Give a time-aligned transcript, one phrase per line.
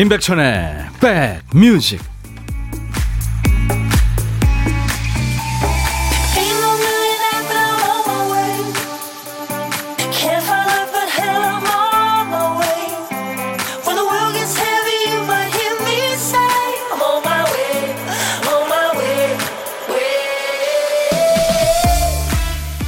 [0.00, 0.86] 임백천의
[1.52, 2.00] 백뮤직.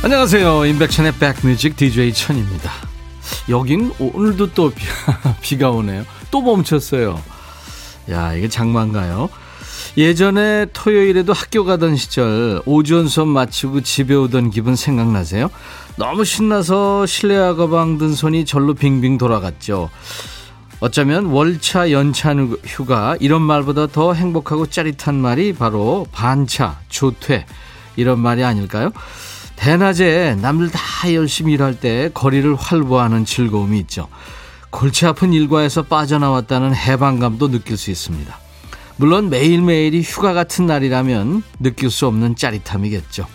[0.03, 0.65] 안녕하세요.
[0.65, 2.73] 임백천의 백뮤직 DJ 천입니다.
[3.51, 4.87] 여긴 오늘도 또 비,
[5.42, 7.22] 비가 오네요 또 멈췄어요.
[8.10, 9.28] 야, 이게 장마인가요?
[9.96, 15.50] 예전에 토요일에도 학교 가던 시절 오전 수업 마치고 집에 오던 기분 생각나세요?
[15.96, 19.91] 너무 신나서 실내화 가방 든 손이 절로 빙빙 돌아갔죠.
[20.80, 27.44] 어쩌면 월차 연차 휴가 이런 말보다 더 행복하고 짜릿한 말이 바로 반차, 조퇴
[27.94, 28.91] 이런 말이 아닐까요?
[29.56, 34.08] 대낮에 남들 다 열심히 일할 때 거리를 활보하는 즐거움이 있죠.
[34.73, 38.37] 골치 아픈 일과에서 빠져나왔다는 해방감도 느낄 수 있습니다.
[38.97, 43.27] 물론 매일매일이 휴가 같은 날이라면 느낄 수 없는 짜릿함이겠죠.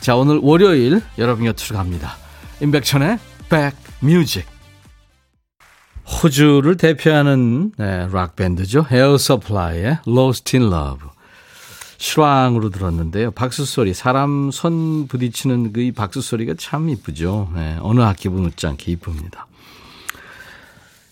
[0.00, 2.16] 자, 오늘 월요일 여러분 곁으로 갑니다.
[2.62, 3.18] 임백천의
[4.00, 4.46] 백뮤직.
[6.06, 8.86] 호주를 대표하는 네, 락밴드죠.
[8.90, 11.08] 에어 서플라이의 Lost in Love.
[11.98, 13.32] 실황으로 들었는데요.
[13.32, 17.50] 박수 소리, 사람 손 부딪히는 그 박수 소리가 참 이쁘죠.
[17.54, 19.47] 네, 어느 악기 부럽지 않게 이쁩니다.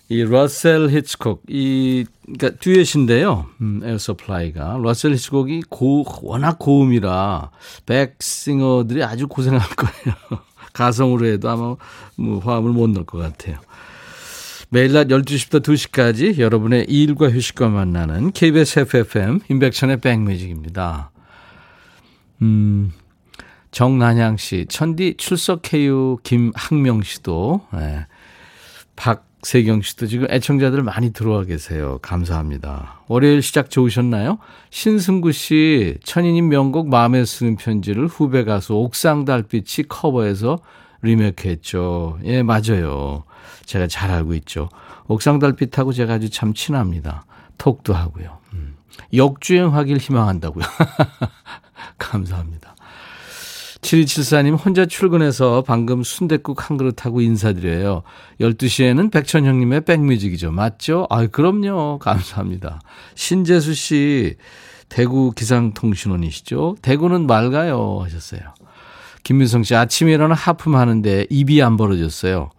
[0.08, 3.46] 이 러셀 히치콕 이 그러니까 듀엣인데요.
[3.60, 7.50] 음, 에어서플라이가 러셀 히치콕이 고 워낙 고음이라
[7.86, 10.16] back singer들이 아주 고생할 거예요.
[10.72, 11.76] 가성으로 해도 아마
[12.16, 13.58] 뭐 화음을 못 넣을 것 같아요.
[14.68, 21.10] 매일 낮 12시부터 2시까지 여러분의 일과 휴식과 만나는 KBS 해피FM 임백천의 백뮤직입니다.
[22.42, 22.92] 음,
[23.70, 28.06] 정난양 씨, 천디 출석해요 김학명 씨도, 네.
[28.96, 32.00] 박 세경 씨도 지금 애청자들 많이 들어와 계세요.
[32.02, 33.02] 감사합니다.
[33.06, 34.38] 월요일 시작 좋으셨나요?
[34.70, 40.58] 신승구 씨, 천인님 명곡 마음에 쓰는 편지를 후배 가수 옥상 달빛이 커버해서
[41.02, 42.18] 리메이크 했죠.
[42.24, 43.22] 예, 맞아요.
[43.66, 44.68] 제가 잘 알고 있죠.
[45.06, 47.24] 옥상 달빛하고 제가 아주 참 친합니다.
[47.56, 48.38] 톡도 하고요.
[48.52, 48.74] 음.
[49.14, 50.64] 역주행하길 희망한다고요.
[51.98, 52.74] 감사합니다.
[53.80, 58.02] 7274님 혼자 출근해서 방금 순댓국 한 그릇 하고 인사드려요.
[58.40, 60.50] 12시에는 백천형님의 백뮤직이죠.
[60.50, 61.06] 맞죠?
[61.10, 61.98] 아 그럼요.
[62.00, 62.80] 감사합니다.
[63.14, 64.36] 신재수 씨,
[64.88, 66.76] 대구 기상통신원이시죠?
[66.82, 68.00] 대구는 맑아요.
[68.02, 68.40] 하셨어요.
[69.22, 72.50] 김민성 씨, 아침에 일어나 하품하는데 입이 안 벌어졌어요.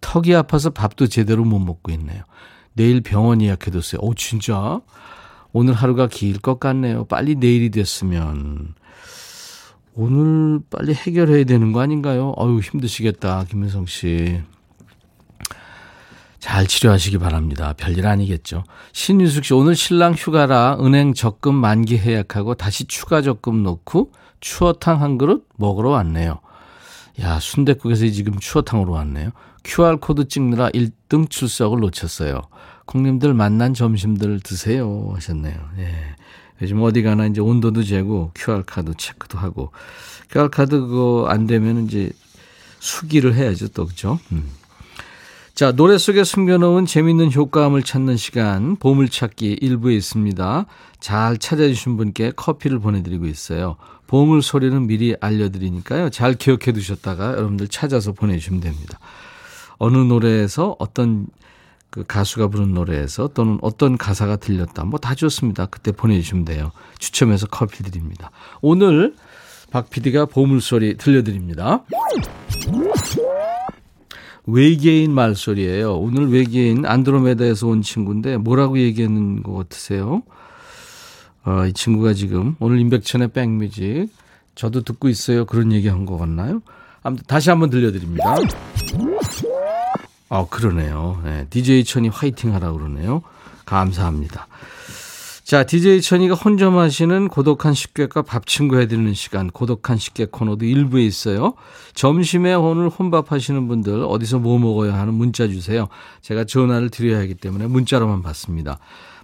[0.00, 2.22] 턱이 아파서 밥도 제대로 못 먹고 있네요.
[2.74, 4.00] 내일 병원 예약해뒀어요.
[4.02, 4.80] 오, 진짜?
[5.52, 7.04] 오늘 하루가 길 것 같네요.
[7.04, 8.74] 빨리 내일이 됐으면.
[9.94, 12.34] 오늘 빨리 해결해야 되는 거 아닌가요?
[12.38, 14.40] 어유 힘드시겠다, 김민성 씨.
[16.38, 17.72] 잘 치료하시기 바랍니다.
[17.76, 18.64] 별일 아니겠죠.
[18.92, 25.18] 신유숙 씨, 오늘 신랑 휴가라 은행 적금 만기 해약하고 다시 추가 적금 넣고 추어탕 한
[25.18, 26.40] 그릇 먹으러 왔네요.
[27.20, 29.30] 야, 순대국에서 지금 추어탕으로 왔네요.
[29.62, 32.40] QR코드 찍느라 1등 출석을 놓쳤어요.
[32.86, 35.12] 콩님들 만난 점심들 드세요.
[35.14, 35.54] 하셨네요.
[35.78, 35.94] 예.
[36.62, 39.72] 요즘 어디 가나 이제 온도도 재고 QR카드 체크도 하고
[40.30, 42.10] QR카드 그거 안 되면 이제
[42.78, 44.18] 수기를 해야죠 또 그죠?
[44.30, 44.48] 음.
[45.54, 50.66] 자 노래 속에 숨겨놓은 재밌는 효과음을 찾는 시간 보물찾기 일부에 있습니다.
[50.98, 53.76] 잘 찾아주신 분께 커피를 보내드리고 있어요.
[54.06, 56.10] 보물 소리는 미리 알려드리니까요.
[56.10, 58.98] 잘 기억해 두셨다가 여러분들 찾아서 보내주시면 됩니다.
[59.78, 61.26] 어느 노래에서 어떤
[61.92, 64.84] 그 가수가 부른 노래에서 또는 어떤 가사가 들렸다.
[64.84, 65.66] 뭐 다 좋습니다.
[65.66, 66.72] 그때 보내주시면 돼요.
[66.98, 68.30] 추첨해서 커피 드립니다.
[68.62, 69.14] 오늘
[69.70, 71.84] 박 PD가 보물소리 들려드립니다.
[74.46, 75.94] 외계인 말소리예요.
[75.98, 80.22] 오늘 외계인 안드로메다에서 온 친구인데 뭐라고 얘기하는 것 같으세요?
[81.44, 84.08] 어, 이 친구가 지금 오늘 임백천의 백뮤직
[84.54, 85.44] 저도 듣고 있어요.
[85.44, 86.62] 그런 얘기 한 것 같나요?
[87.02, 88.34] 아무튼 다시 한번 들려드립니다.
[90.34, 91.20] 아, 그러네요.
[91.24, 93.20] 네, DJ 천이 화이팅 하라고 그러네요.
[93.66, 94.46] 감사합니다.
[95.44, 101.04] 자, DJ 천이가 혼자 마시는 고독한 식객과 밥 친구 해드리는 시간, 고독한 식객 코너도 일부에
[101.04, 101.52] 있어요.
[101.92, 105.88] 점심에 오늘 혼밥 하시는 분들 어디서 뭐 먹어야 하는 문자 주세요.
[106.22, 108.78] 제가 전화를 드려야 하기 때문에 문자로만 받습니다.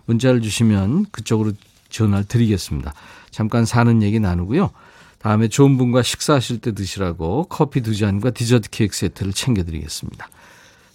[0.05, 1.53] 문자를 주시면 그쪽으로
[1.89, 2.93] 전화를 드리겠습니다.
[3.31, 4.73] 잠깐 사는 얘기 나누고요.
[5.21, 10.29] 다음에 좋은 분과 식사하실 때 드시라고 커피 두 잔과 디저트 케이크 세트를 챙겨드리겠습니다.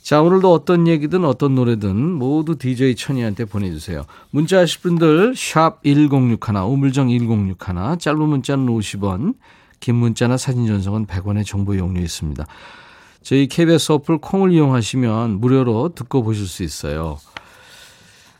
[0.03, 4.03] 자, 오늘도 어떤 얘기든 어떤 노래든 모두 DJ 천이한테 보내주세요.
[4.31, 7.55] 문자 하실 분들 샵 1061, 우물정 1061,
[7.99, 9.35] 짧은 문자는 50원,
[9.79, 12.45] 긴 문자나 사진 전송은 100원의 정보 용료 있습니다.
[13.21, 17.17] 저희 KBS 어플 콩을 이용하시면 무료로 듣고 보실 수 있어요.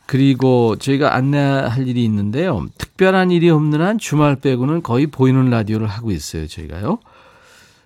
[0.04, 2.66] 그리고 저희가 안내할 일이 있는데요.
[2.76, 6.98] 특별한 일이 없는 한 주말 빼고는 거의 보이는 라디오를 하고 있어요, 저희가요.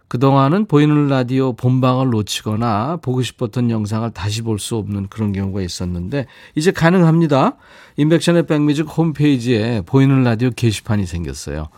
[0.08, 6.26] 그동안은 보이는 라디오 본방을 놓치거나 보고 싶었던 영상을 다시 볼 수 없는 그런 경우가 있었는데
[6.55, 7.56] 이제 가능합니다.
[7.96, 11.69] 인백션의 백뮤직 홈페이지에 보이는 라디오 게시판이 생겼어요.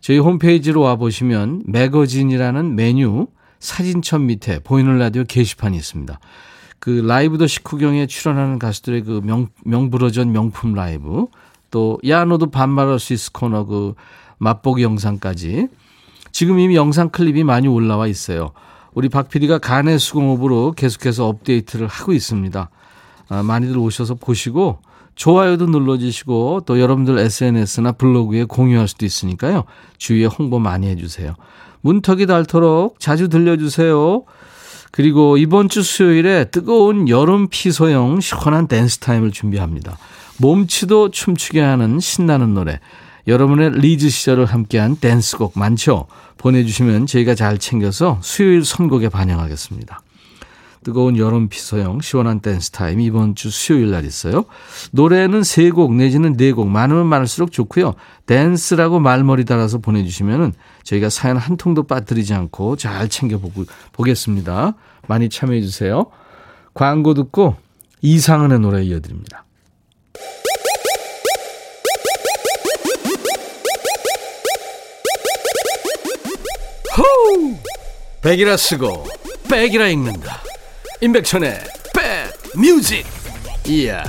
[0.00, 3.26] 저희 홈페이지로 와보시면 매거진이라는 메뉴
[3.60, 6.18] 사진첩 밑에 보이는 라디오 게시판이 있습니다.
[6.78, 11.26] 그 라이브 더 식후경에 출연하는 가수들의 그 명, 명불허전 명품 라이브
[11.70, 13.94] 또 야 너도 반말할 수 있을 코너 그
[14.38, 15.68] 맛보기 영상까지
[16.34, 18.50] 지금 이미 영상 클립이 많이 올라와 있어요.
[18.92, 22.70] 우리 박 PD가 간의 수공업으로 계속해서 업데이트를 하고 있습니다.
[23.28, 24.78] 아, 많이들 오셔서 보시고
[25.14, 29.62] 좋아요도 눌러주시고 또 여러분들 SNS나 블로그에 공유할 수도 있으니까요.
[29.98, 31.36] 주위에 홍보 많이 해주세요.
[31.82, 34.24] 문턱이 닳도록 자주 들려주세요.
[34.90, 39.96] 그리고 이번 주 수요일에 뜨거운 여름 피서형 시원한 댄스 타임을 준비합니다.
[40.38, 42.80] 몸치도 춤추게 하는 신나는 노래.
[43.26, 46.06] 여러분의 리즈 시절을 함께한 댄스곡 많죠?
[46.38, 50.00] 보내주시면 저희가 잘 챙겨서 수요일 선곡에 반영하겠습니다.
[50.82, 54.44] 뜨거운 여름 피서형 시원한 댄스 타임 이번 주 수요일 날 있어요.
[54.92, 57.94] 노래는 세 곡 내지는 네 곡 많으면 많을수록 좋고요.
[58.26, 64.74] 댄스라고 말머리 달아서 보내주시면은 저희가 사연 한 통도 빠뜨리지 않고 잘 챙겨보고 보겠습니다.
[65.08, 66.04] 많이 참여해 주세요.
[66.74, 67.56] 광고 듣고
[68.02, 69.44] 이상은의 노래 이어드립니다.
[76.96, 77.56] 호우!
[78.22, 79.04] 백이라 쓰고
[79.50, 80.40] 백이라 읽는다.
[81.00, 81.58] 임백천의
[81.94, 83.04] 백 뮤직
[83.66, 84.04] 이야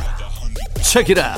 [0.84, 1.38] 책이라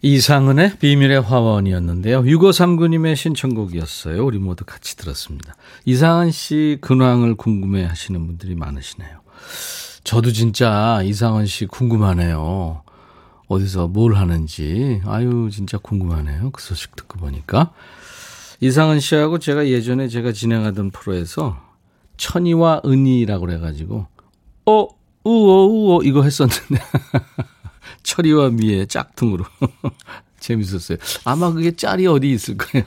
[0.00, 2.22] 이상은의 비밀의 화원이었는데요.
[2.22, 4.24] 6539님의 신청곡이었어요.
[4.24, 5.56] 우리 모두 같이 들었습니다.
[5.84, 9.20] 이상은 씨 근황을 궁금해 하시는 분들이 많으시네요.
[10.04, 12.85] 저도 진짜 이상은 씨 궁금하네요.
[13.48, 15.00] 어디서 뭘 하는지.
[15.06, 16.50] 아유, 진짜 궁금하네요.
[16.50, 17.72] 그 소식 듣고 보니까.
[18.60, 21.60] 이상은 씨하고 제가 예전에 제가 진행하던 프로에서
[22.16, 24.06] 천이와 은이라고 그래가지고
[24.64, 24.88] 어
[25.24, 26.80] 우어 우어 이거 했었는데
[28.02, 29.44] 철이와 미의 짝퉁으로
[30.40, 30.98] 재밌었어요.
[31.24, 32.86] 아마 그게 짤이 어디 있을 거예요.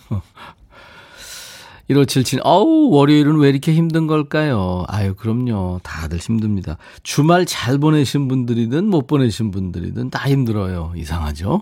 [2.00, 4.86] 1577, 어우, 월요일은 왜 이렇게 힘든 걸까요?
[4.88, 5.80] 아유, 그럼요.
[5.81, 6.77] 다들 힘듭니다.
[7.01, 10.94] 주말 잘 보내신 분들이든 못 보내신 분들이든 다 힘들어요.
[10.95, 11.62] 이상하죠?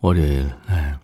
[0.00, 0.50] 월요일.
[0.70, 0.94] 네.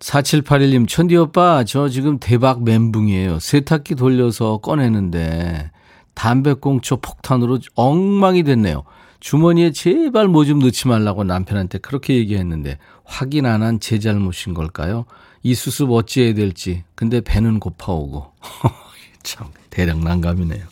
[0.00, 3.38] 4781님, 천디 오빠, 저 지금 대박 멘붕이에요.
[3.38, 5.70] 세탁기 돌려서 꺼내는데
[6.14, 8.82] 담배꽁초 폭탄으로 엉망이 됐네요.
[9.20, 15.06] 주머니에 제발 뭐 좀 넣지 말라고 남편한테 그렇게 얘기했는데 확인 안 한 제 잘못인 걸까요?
[15.44, 16.82] 이 수습 어찌해야 될지.
[16.94, 18.32] 근데 배는 고파오고.
[19.22, 20.64] 참, 대략 난감이네요.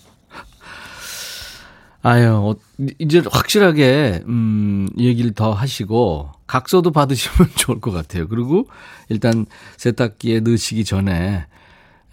[2.05, 2.57] 아유, 어,
[2.99, 8.27] 이제 확실하게, 음, 얘기를 더 하시고, 각서도 받으시면 좋을 것 같아요.
[8.29, 8.67] 그리고
[9.09, 9.47] 일단
[9.77, 11.47] 세탁기에 넣으시기 전에,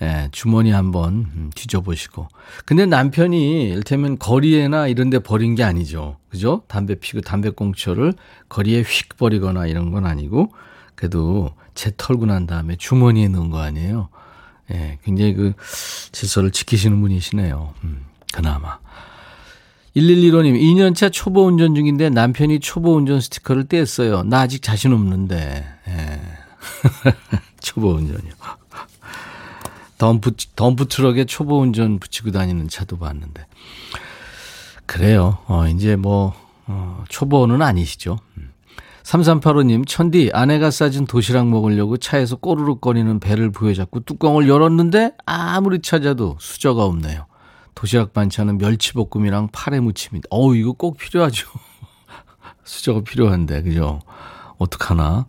[0.02, 2.28] 예, 주머니 한번 음, 뒤져보시고.
[2.66, 6.18] 근데 남편이 일테면 거리에나 이런 데 버린 게 아니죠.
[6.30, 6.64] 그죠?
[6.68, 8.14] 담배 피고 담배꽁초를
[8.50, 10.54] 거리에 휙 버리거나 이런 건 아니고,
[10.96, 14.10] 그래도 재 털고 난 다음에 주머니에 넣은 거 아니에요.
[14.74, 15.54] 예, 굉장히 그
[16.12, 17.74] 질서를 지키시는 분이시네요.
[17.86, 18.80] 음, 그나마.
[19.96, 24.28] 1115님, 2년차 초보 운전 중인데 남편이 초보 운전 스티커를 뗐어요.
[24.28, 25.66] 나 아직 자신 없는데.
[25.88, 26.22] 예.
[27.64, 28.34] 초보 운전이요.
[30.00, 33.46] 덤프, 덤프 트럭에 초보 운전 붙이고 다니는 차도 봤는데.
[34.86, 35.38] 그래요.
[35.48, 36.34] 어, 이제 뭐,
[36.68, 38.20] 어, 초보는 아니시죠.
[39.10, 39.86] 3385님, 음.
[39.86, 47.26] 천디, 아내가 싸준 도시락 먹으려고 차에서 꼬르륵거리는 배를 부여잡고 뚜껑을 열었는데 아무리 찾아도 수저가 없네요.
[47.74, 50.28] 도시락 반찬은 멸치볶음이랑 파래 무침입니다.
[50.30, 51.48] 어우, 이거 꼭 필요하죠.
[52.64, 54.02] 수저가 필요한데, 그죠?
[54.60, 55.26] 어떡하나.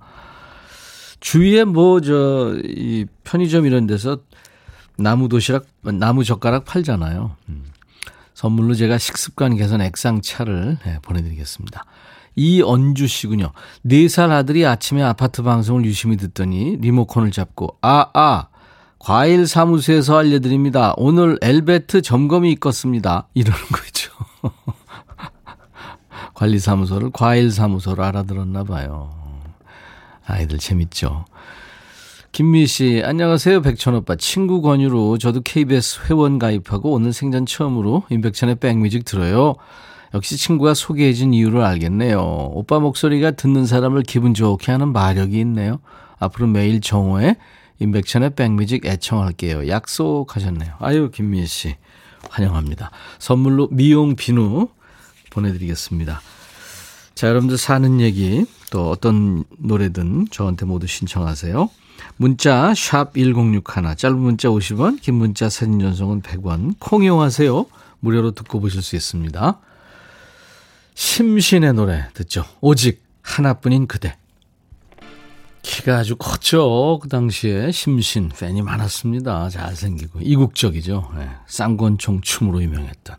[1.20, 4.18] 주위에 뭐, 저, 이 편의점 이런 데서
[4.99, 7.37] 나무 도시락, 나무 젓가락 팔잖아요.
[7.49, 7.64] 음.
[8.34, 11.84] 선물로 제가 식습관 개선 액상차를 네, 보내드리겠습니다.
[12.37, 13.52] 이언주 씨군요.
[13.84, 18.49] 4살 아들이 아침에 아파트 방송을 유심히 듣더니 리모컨을 잡고, 아, 아,
[18.99, 20.92] 과일 사무소에서 알려드립니다.
[20.99, 23.28] 오늘 엘베트 점검이 있겠습니다.
[23.34, 24.12] 이러는 거죠.
[26.34, 29.10] 관리사무소를 과일 사무소로 알아들었나 봐요.
[30.26, 31.25] 아이들 재밌죠.
[32.32, 33.62] 김미 씨, 안녕하세요.
[33.62, 34.16] 백천 오빠.
[34.16, 39.56] 친구 권유로 저도 KBS 회원 가입하고 오늘 생전 처음으로 임백천의 백뮤직 들어요.
[40.14, 42.21] 역시 친구가 소개해준 이유를 알겠네요.
[42.52, 45.79] 오빠 목소리가 듣는 사람을 기분 좋게 하는 마력이 있네요.
[46.19, 47.37] 앞으로 매일 정오에
[47.79, 49.69] 임백천의 백뮤직 애청할게요.
[49.69, 50.75] 약속하셨네요.
[50.81, 51.76] 아유, 김미애 씨.
[52.29, 52.90] 환영합니다.
[53.19, 54.69] 선물로 미용 비누
[55.31, 56.21] 보내드리겠습니다.
[57.14, 61.71] 자, 여러분들 사는 얘기 또 어떤 노래든 저한테 모두 신청하세요.
[62.17, 63.62] 문자 1061,
[63.97, 66.75] 짧은 문자 50원, 긴 문자 사진 전송은 100원.
[66.79, 67.67] 콩 이용하세요.
[68.00, 69.61] 무료로 듣고 보실 수 있습니다.
[71.00, 72.45] 심신의 노래 듣죠.
[72.61, 74.19] 오직 하나뿐인 그대.
[75.62, 76.99] 키가 아주 컸죠.
[77.00, 79.49] 그 당시에 심신 팬이 많았습니다.
[79.49, 81.11] 잘생기고 이국적이죠.
[81.16, 81.30] 네.
[81.47, 83.16] 쌍권총 춤으로 유명했던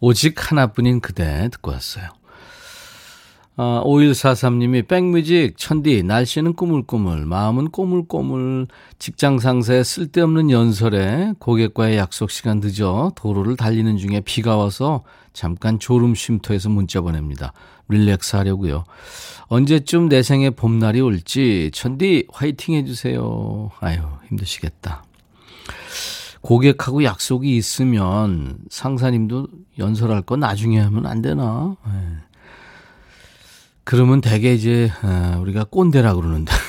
[0.00, 2.10] 오직 하나뿐인 그대 듣고 왔어요.
[3.56, 8.66] 아, 5143님이 백뮤직 천디 날씨는 꾸물꾸물 마음은 꼬물꼬물
[8.98, 16.16] 직장 상사의 쓸데없는 연설에 고객과의 약속 시간 늦어 도로를 달리는 중에 비가 와서 잠깐 졸음
[16.16, 17.52] 쉼터에서 문자 보냅니다.
[17.88, 18.84] 릴렉스 하려고요.
[19.46, 23.70] 언제쯤 내 생에 봄날이 올지 천디 화이팅 해주세요.
[23.78, 25.04] 아유 힘드시겠다.
[26.40, 29.46] 고객하고 약속이 있으면 상사님도
[29.78, 31.76] 연설할 거 나중에 하면 안 되나?
[31.86, 32.23] 네.
[33.84, 36.52] 그러면 대개 이제 어, 우리가 꼰대라 그러는데.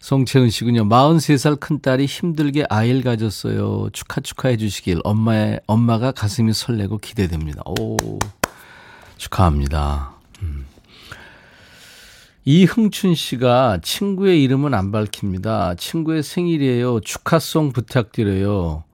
[0.00, 0.84] 송채은 씨군요.
[0.88, 3.90] 43살 큰딸이 힘들게 아이를 가졌어요.
[3.92, 7.62] 축하 축하해 주시길 엄마의 엄마가 가슴이 설레고 기대됩니다.
[7.66, 7.96] 오.
[9.18, 10.14] 축하합니다.
[10.42, 10.66] 음.
[12.44, 15.74] 이흥춘 씨가 친구의 이름은 안 밝힙니다.
[15.74, 17.00] 친구의 생일이에요.
[17.00, 18.84] 축하송 부탁드려요.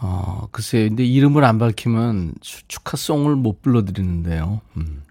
[0.00, 0.88] 어, 글쎄요.
[0.88, 4.60] 근데 이름을 안 밝히면 축하송을 못 불러드리는데요.
[4.76, 5.02] 음.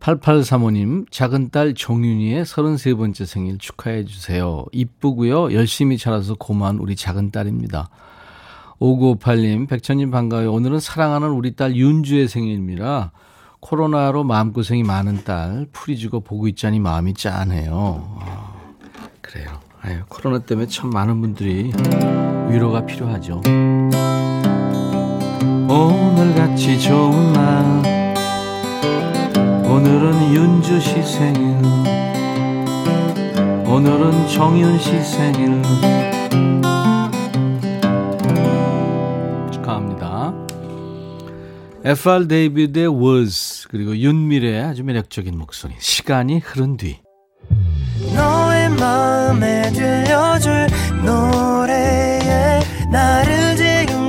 [0.00, 4.64] 8835님, 작은 딸 정윤이의 33번째 생일 축하해 주세요.
[4.72, 5.52] 이쁘고요.
[5.52, 7.90] 열심히 자라서 고마운 우리 작은 딸입니다.
[8.80, 10.52] 5958님, 백천님 반가워요.
[10.52, 13.10] 오늘은 사랑하는 우리 딸 윤주의 생일입니다.
[13.60, 18.18] 코로나로 마음고생이 많은 딸, 풀이 주고 보고 있자니 마음이 짠해요.
[18.20, 18.52] 아,
[19.20, 19.60] 그래요.
[19.80, 21.72] 아유, 코로나 때문에 참 많은 분들이
[22.50, 23.42] 위로가 필요하죠.
[25.68, 28.14] 오늘같이 좋은 날.
[29.66, 31.58] 오늘은 윤주 씨 생일.
[33.66, 35.62] 오늘은 정윤 씨 생일.
[39.52, 40.32] 축하합니다.
[41.84, 46.98] FR 데이비드의 Was 그리고 윤미래의 아주 매력적인 목소리 시간이 흐른 뒤.
[48.14, 50.66] 너의 마음에 들려줄
[51.04, 52.60] 노래에
[52.90, 53.54] 나를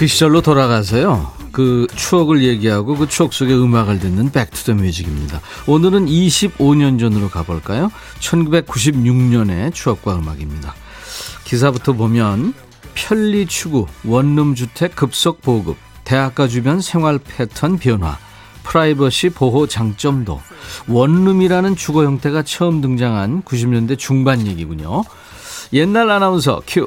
[0.00, 1.30] 그 시절로 돌아가서요.
[1.52, 5.42] 그 추억을 얘기하고 그 추억 속의 음악을 듣는 Back to the Music입니다.
[5.66, 7.92] 오늘은 25년 전으로 가볼까요?
[8.18, 10.74] 1996년의 추억과 음악입니다.
[11.44, 12.54] 기사부터 보면
[12.94, 18.16] 편리 추구, 원룸 주택 급속 보급, 대학가 주변 생활 패턴 변화,
[18.62, 20.40] 프라이버시 보호 장점도,
[20.88, 25.02] 원룸이라는 주거 형태가 처음 등장한 90년대 중반 얘기군요.
[25.74, 26.86] 옛날 아나운서 큐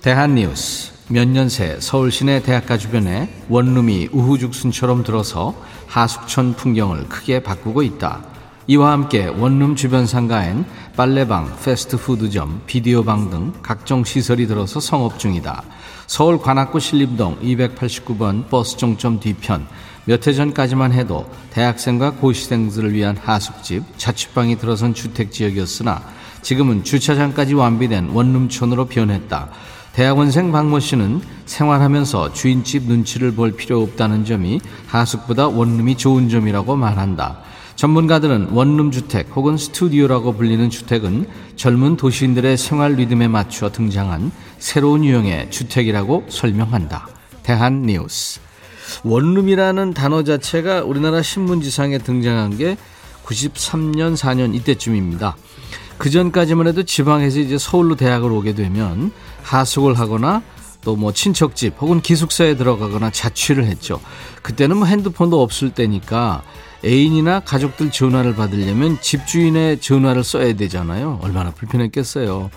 [0.00, 5.54] 대한 뉴스 몇 년 새 서울 시내 대학가 주변에 원룸이 우후죽순처럼 들어서
[5.86, 8.24] 하숙촌 풍경을 크게 바꾸고 있다.
[8.66, 10.64] 이와 함께 원룸 주변 상가엔
[10.96, 15.62] 빨래방, 패스트푸드점, 비디오방 등 각종 시설이 들어서 성업 중이다.
[16.06, 19.66] 서울 관악구 신림동 289번 버스 종점 뒤편
[20.06, 26.02] 몇 해 전까지만 해도 대학생과 고시생들을 위한 하숙집, 자취방이 들어선 주택 지역이었으나
[26.40, 29.50] 지금은 주차장까지 완비된 원룸촌으로 변했다.
[29.94, 37.38] 대학원생 박모 씨는 생활하면서 주인집 눈치를 볼 필요 없다는 점이 하숙보다 원룸이 좋은 점이라고 말한다.
[37.76, 45.52] 전문가들은 원룸 주택 혹은 스튜디오라고 불리는 주택은 젊은 도시인들의 생활 리듬에 맞춰 등장한 새로운 유형의
[45.52, 47.06] 주택이라고 설명한다.
[47.44, 48.40] 대한 뉴스.
[49.04, 52.76] 원룸이라는 단어 자체가 우리나라 신문지상에 등장한 게
[53.24, 55.36] 93년, 4년 이때쯤입니다.
[55.98, 60.42] 그 전까지만 해도 지방에서 이제 서울로 대학을 오게 되면 하숙을 하거나
[60.84, 64.00] 또 뭐 친척집 혹은 기숙사에 들어가거나 자취를 했죠.
[64.42, 66.42] 그때는 뭐 핸드폰도 없을 때니까
[66.84, 71.20] 애인이나 가족들 전화를 받으려면 집주인의 전화를 써야 되잖아요.
[71.22, 72.50] 얼마나 불편했겠어요.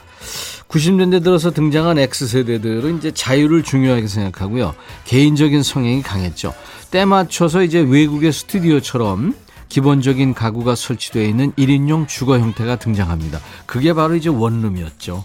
[0.67, 4.75] 90년대 들어서 등장한 X세대들은 이제 자유를 중요하게 생각하고요.
[5.05, 6.53] 개인적인 성향이 강했죠.
[6.91, 9.33] 때 맞춰서 이제 외국의 스튜디오처럼
[9.69, 13.39] 기본적인 가구가 설치되어 있는 1인용 주거 형태가 등장합니다.
[13.65, 15.23] 그게 바로 이제 원룸이었죠.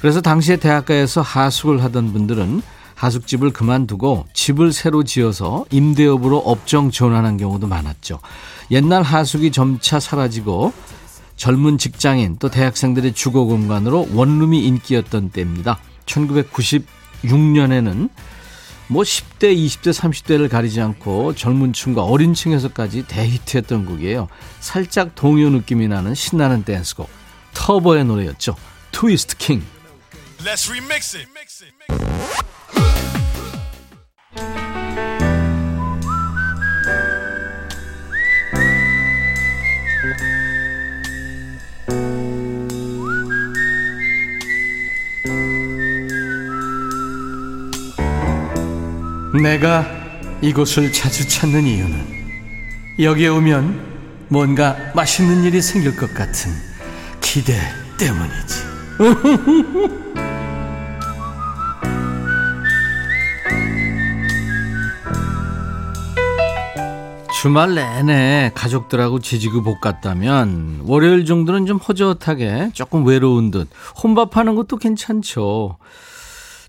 [0.00, 2.62] 그래서 당시에 대학가에서 하숙을 하던 분들은
[2.94, 8.20] 하숙집을 그만두고 집을 새로 지어서 임대업으로 업종 전환한 경우도 많았죠.
[8.70, 10.72] 옛날 하숙이 점차 사라지고
[11.36, 15.78] 젊은 직장인 또 대학생들의 주거 공간으로 원룸이 인기였던 때입니다.
[16.06, 18.08] 1996년에는
[18.88, 24.28] 뭐 10대, 20대, 30대를 가리지 않고 젊은 층과 어린 층에서까지 대히트했던 곡이에요.
[24.60, 27.08] 살짝 동요 느낌이 나는 신나는 댄스곡.
[27.54, 28.56] 터보의 노래였죠.
[28.92, 29.62] 트위스트 킹.
[30.38, 31.26] Let's remix it.
[49.42, 49.86] 내가
[50.40, 52.16] 이곳을 자주 찾는 이유는
[53.00, 56.52] 여기에 오면 뭔가 맛있는 일이 생길 것 같은
[57.20, 57.54] 기대
[57.98, 58.66] 때문이지.
[67.42, 73.68] 주말 내내 가족들하고 지지고 볶 갔다면 월요일 정도는 좀 허젓하게 조금 외로운 듯
[74.02, 75.76] 혼밥하는 것도 괜찮죠.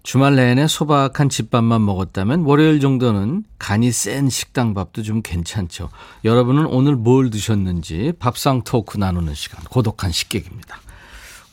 [0.07, 5.89] 주말 내내 소박한 집밥만 먹었다면 월요일 정도는 간이 센 식당 밥도 좀 괜찮죠.
[6.23, 10.79] 여러분은 오늘 뭘 드셨는지 밥상 토크 나누는 시간 고독한 식객입니다.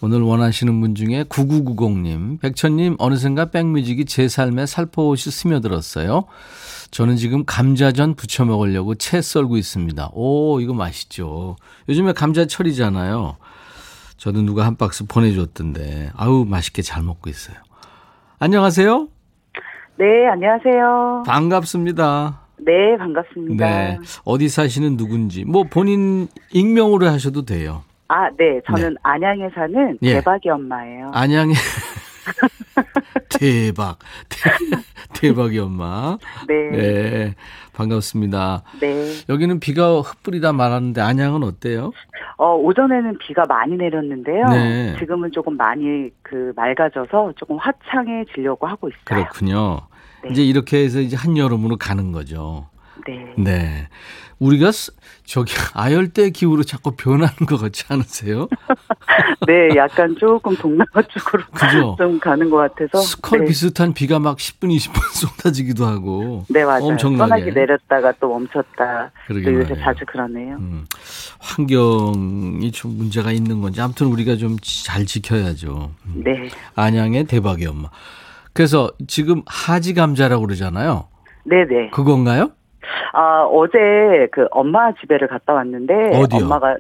[0.01, 6.27] 오늘 원하시는 분 중에 9990님, 백천님 어느샌가 백뮤직이 제 삶에 살포시 스며들었어요.
[6.93, 10.11] 저는 지금 감자전 부쳐 먹으려고 채 썰고 있습니다.
[10.13, 11.57] 오, 이거 맛있죠.
[11.89, 13.37] 요즘에 감자철이잖아요.
[14.17, 17.57] 저도 누가 한 박스 보내줬던데, 아우, 맛있게 잘 먹고 있어요.
[18.45, 19.09] 안녕하세요.
[19.97, 21.23] 네, 안녕하세요.
[21.27, 22.41] 반갑습니다.
[22.59, 23.67] 네, 반갑습니다.
[23.67, 23.99] 네.
[24.27, 27.85] 어디 사시는 누군지, 뭐 본인 익명으로 하셔도 돼요.
[28.09, 30.17] 아, 네, 저는 안양에 사는 예.
[30.17, 31.11] 대박이 엄마예요.
[31.15, 31.55] 안양에.
[33.41, 33.99] 대박.
[35.15, 36.19] 대, 박이 엄마.
[36.47, 37.35] 네, 네.
[37.75, 37.77] 네.
[37.77, 38.63] 반갑습니다.
[39.29, 41.91] 여기는 비가 흩뿌리다 말았는데 안양은 어때요?
[42.37, 44.47] 어, 오전에는 비가 많이 내렸는데요.
[44.49, 44.97] 네.
[44.99, 49.01] 지금은 조금 많이 그 맑아져서 조금 화창해지려고 하고 있어요.
[49.05, 49.81] 그렇군요.
[50.23, 50.31] 네.
[50.31, 52.69] 이제 이렇게 해서 이제 한여름으로 가는 거죠.
[53.07, 53.35] 네.
[53.37, 53.89] 네.
[54.39, 54.93] 우리가 스-
[55.27, 58.47] 저기 아열대 기후로 자꾸 변하는 것 같지 않으세요?
[59.47, 61.97] 네, 약간 조금 동남아 쪽으로 그죠?
[61.99, 62.99] 좀 가는 것 같아서.
[63.03, 63.47] 스컬 네.
[63.47, 66.45] 비슷한 비가 막 10분, 20분 쏟아지기도 하고.
[66.51, 66.85] 네, 맞아요.
[66.85, 67.19] 엄청나게.
[67.31, 69.11] 떠나기 내렸다가 또 멈췄다.
[69.27, 69.75] 그러게 또 요새.
[69.81, 70.57] 자주 그러네요.
[70.57, 70.85] 음,
[71.39, 75.91] 환경이 좀 문제가 있는 건지 아무튼 우리가 좀 잘 지켜야죠.
[76.07, 76.23] 음.
[76.25, 76.49] 네.
[76.77, 77.89] 안양의 대박이 엄마.
[78.53, 81.09] 그래서 지금 하지 감자라고 그러잖아요.
[81.45, 81.91] 네네.
[81.91, 82.53] 그건가요?
[83.13, 86.17] 아, 어제 그 엄마 집에를 갔다 왔는데.
[86.17, 86.45] 어디요?
[86.45, 86.77] 엄마가,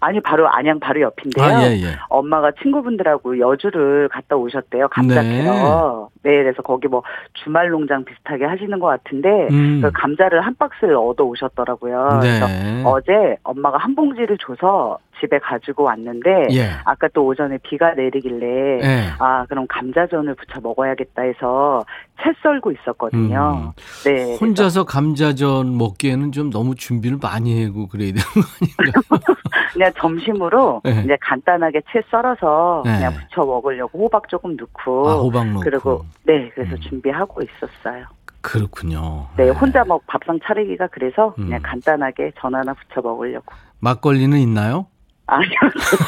[0.00, 1.44] 아니, 바로 안양 바로 옆인데요.
[1.44, 1.96] 아, 예, 예.
[2.08, 4.88] 엄마가 친구분들하고 여주를 갔다 오셨대요.
[4.88, 5.42] 감자 네.
[5.42, 6.08] 캐러.
[6.22, 6.42] 네.
[6.42, 7.02] 그래서 거기 뭐
[7.34, 9.80] 주말 농장 비슷하게 하시는 것 같은데 음.
[9.82, 12.18] 그 감자를 한 박스를 얻어 오셨더라고요.
[12.20, 12.82] 그래서 네.
[12.84, 16.70] 어제 엄마가 한 봉지를 줘서 집에 가지고 왔는데 예.
[16.84, 19.04] 아까 또 오전에 비가 내리길래 예.
[19.18, 21.84] 아 그럼 감자전을 부쳐 먹어야겠다 해서
[22.22, 23.72] 채 썰고 있었거든요.
[24.04, 24.32] 네.
[24.34, 24.36] 음.
[24.40, 29.34] 혼자서 감자전 먹기에는 좀 너무 준비를 많이 하고 그래야 되는 거 아닌가?
[29.72, 31.02] 그냥 점심으로 네.
[31.04, 32.96] 이제 간단하게 채 썰어서 네.
[32.96, 35.60] 그냥 부쳐 먹으려고 호박 조금 넣고 아, 호박 넣고.
[35.60, 36.80] 그리고 네 그래서 음.
[36.80, 38.04] 준비하고 있었어요.
[38.40, 39.26] 그렇군요.
[39.36, 41.46] 네 혼자 뭐 밥상 차리기가 그래서 음.
[41.46, 43.52] 그냥 간단하게 전 하나 부쳐 먹으려고.
[43.80, 44.86] 막걸리는 있나요?
[45.26, 45.58] 아니요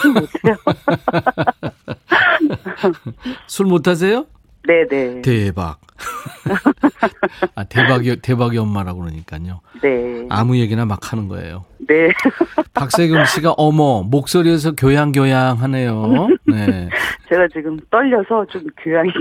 [0.03, 0.57] 저는 못해요.
[3.47, 4.27] 술 못하세요?
[4.67, 5.79] 네네 대박.
[7.55, 9.61] 아, 대박이, 대박이 엄마라고 그러니까요.
[9.83, 11.65] 네 아무 얘기나 막 하는 거예요.
[11.87, 12.11] 네.
[12.75, 16.29] 박세경 씨가 어머, 목소리에서 교양교양 하네요.
[16.47, 16.89] 네.
[17.29, 19.19] 제가 지금 떨려서 좀 교양 있게.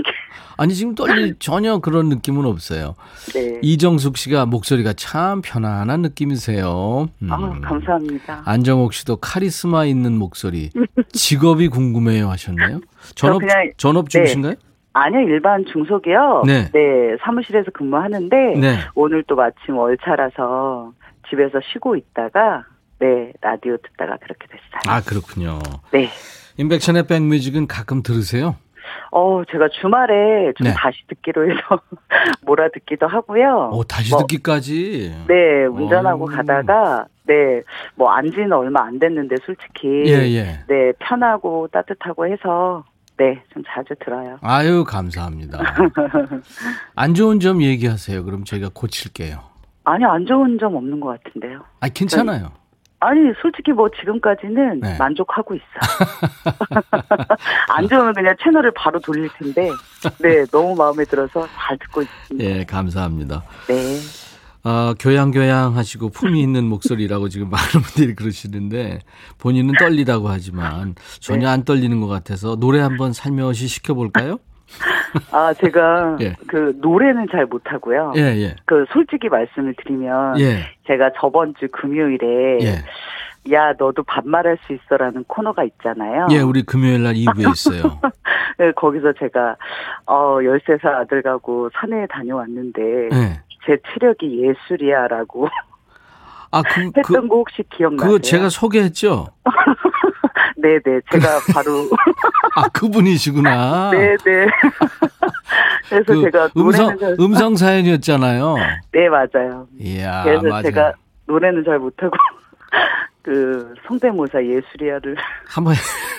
[0.56, 2.94] 아니, 지금 떨리, 전혀 그런 느낌은 없어요.
[3.32, 3.58] 네.
[3.62, 7.08] 이정숙 씨가 목소리가 참 편안한 느낌이세요.
[7.22, 7.32] 음.
[7.32, 8.42] 아 감사합니다.
[8.44, 10.70] 안정옥 씨도 카리스마 있는 목소리.
[11.12, 12.80] 직업이 궁금해요 하셨네요.
[13.14, 14.18] 전업, 그냥- 전업 네.
[14.18, 14.54] 중이신가요?
[14.92, 16.46] 아니요, 일반 중소기업.
[16.46, 16.70] 네.
[17.22, 18.76] 사무실에서 근무하는데, 네.
[18.94, 20.92] 오늘 또 마침 월차라서
[21.28, 22.64] 집에서 쉬고 있다가,
[22.98, 24.80] 네, 라디오 듣다가 그렇게 됐어요.
[24.88, 25.60] 아, 그렇군요.
[25.92, 26.08] 네.
[26.56, 28.56] 인백션의 백뮤직은 가끔 들으세요?
[29.12, 30.74] 어, 제가 주말에 좀 네.
[30.74, 31.60] 다시 듣기로 해서
[32.44, 33.70] 몰아 듣기도 하고요.
[33.72, 35.24] 오, 다시 뭐, 듣기까지.
[35.28, 36.26] 네, 운전하고 오.
[36.26, 37.62] 가다가, 네,
[37.94, 40.04] 뭐, 안 지는 얼마 안 됐는데, 솔직히.
[40.06, 40.60] 예, 예.
[40.66, 42.84] 네, 편하고 따뜻하고 해서,
[43.18, 44.38] 네, 좀 자주 들어요.
[44.42, 45.58] 아유, 감사합니다.
[46.94, 48.24] 안 좋은 점 얘기하세요.
[48.24, 49.40] 그럼 저희가 고칠게요.
[49.84, 51.64] 아니, 안 좋은 점 없는 것 같은데요.
[51.80, 52.52] 아, 괜찮아요.
[53.00, 54.98] 아니, 솔직히 뭐, 지금까지는 네.
[54.98, 55.66] 만족하고 있어요.
[57.70, 59.70] 안 좋으면 그냥 채널을 바로 돌릴 텐데,
[60.20, 62.44] 네, 너무 마음에 들어서 잘 듣고 있습니다.
[62.44, 63.42] 예, 감사합니다.
[63.68, 64.27] 네.
[64.64, 69.00] 아, 교양교양 하시고 품이 있는 목소리라고 지금 많은 분들이 그러시는데
[69.38, 71.52] 본인은 떨리다고 하지만 전혀 네.
[71.52, 74.38] 안 떨리는 것 같아서 노래 한번 살며시 시켜볼까요?
[75.32, 76.34] 아, 제가, 예.
[76.46, 78.12] 그, 노래는 잘 못하고요.
[78.16, 78.56] 예, 예.
[78.66, 83.52] 그, 솔직히 말씀을 드리면, 예, 제가 저번 주 금요일에, 예.
[83.54, 86.26] 야, 너도 반말할 수 있어라는 코너가 있잖아요.
[86.32, 87.98] 예, 우리 금요일 날 2부에 있어요.
[88.58, 89.56] 네, 거기서 제가,
[90.04, 93.40] 어, 13살 아들 가고 산에 다녀왔는데, 예.
[93.68, 95.46] 제 체력이 예술이야라고
[96.50, 98.10] 아, 그, 했던 그, 거 혹시 기억나세요?
[98.10, 99.26] 그거 제가 소개했죠?
[100.56, 101.90] 네네, 제가 바로,
[102.56, 103.90] 아, 그분이시구나.
[103.90, 104.16] 네네.
[105.90, 108.56] 그래서 그 제가 음성, 잘, 음성 사연이었잖아요.
[108.92, 109.68] 네, 맞아요.
[109.78, 110.62] 이야, 그래서 맞아요.
[110.62, 110.92] 제가
[111.26, 112.16] 노래는 잘 못하고,
[113.22, 115.74] 그, 성대모사 예술이야를, 한번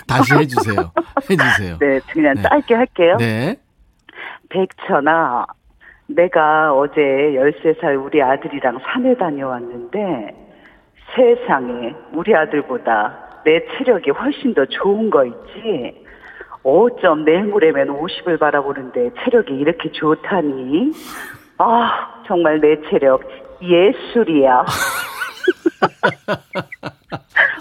[0.06, 0.92] 다시 해주세요.
[1.28, 1.78] 해주세요.
[1.80, 2.44] 네, 그냥 네.
[2.44, 3.18] 짧게 할게요.
[3.18, 3.56] 네.
[4.50, 5.48] 백천아,
[6.10, 10.36] 내가 어제 13살 우리 아들이랑 산에 다녀왔는데
[11.16, 16.06] 세상에 우리 아들보다 내 체력이 훨씬 더 좋은 거 있지?
[16.64, 20.92] 어쩜 내일 모레면 50을 바라보는데 체력이 이렇게 좋다니?
[21.58, 23.22] 아, 정말 내 체력
[23.62, 24.66] 예술이야.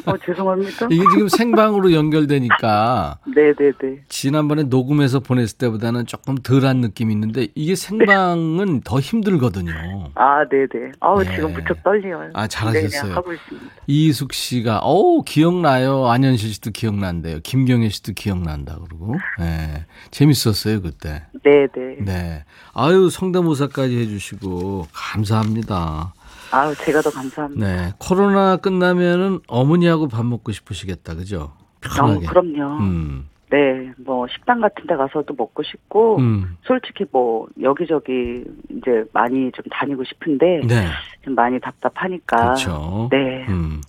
[0.07, 0.87] 어, 죄송합니다.
[0.90, 4.05] 이게 지금 생방으로 연결되니까 네네네.
[4.09, 9.72] 지난번에 녹음해서 보냈을 때보다는 조금 덜한 느낌이 있는데 이게 생방은 더 힘들거든요.
[10.14, 10.92] 아, 네네.
[11.01, 11.35] 아우, 네.
[11.35, 12.31] 지금 무척 떨려요.
[12.33, 13.14] 아, 네, 잘하셨어요.
[13.14, 13.66] 하고 있습니다.
[13.87, 16.07] 이숙 씨가 어우 기억나요.
[16.09, 17.40] 안현실 씨도 기억난대요.
[17.42, 19.14] 김경혜 씨도 기억난다 그러고.
[19.38, 19.85] 네.
[20.11, 21.24] 재밌었어요 그때.
[21.44, 21.96] 네네.
[22.01, 22.44] 네.
[22.72, 26.14] 아유 성대모사까지 해주시고 감사합니다.
[26.50, 27.66] 아우, 제가 더 감사합니다.
[27.66, 27.92] 네.
[27.98, 31.52] 코로나 끝나면은 어머니하고 밥 먹고 싶으시겠다 그죠?
[31.52, 32.26] 어, 편하게.
[32.26, 32.78] 그럼요.
[32.80, 33.28] 음.
[33.50, 36.56] 네, 뭐 식당 같은 데 가서도 먹고 싶고 음.
[36.64, 40.87] 솔직히 뭐 여기저기 이제 많이 좀 다니고 싶은데 네.
[41.24, 42.37] 좀 많이 답답하니까.
[42.37, 43.08] 그렇죠.
[43.11, 43.46] 네.
[43.48, 43.80] 음.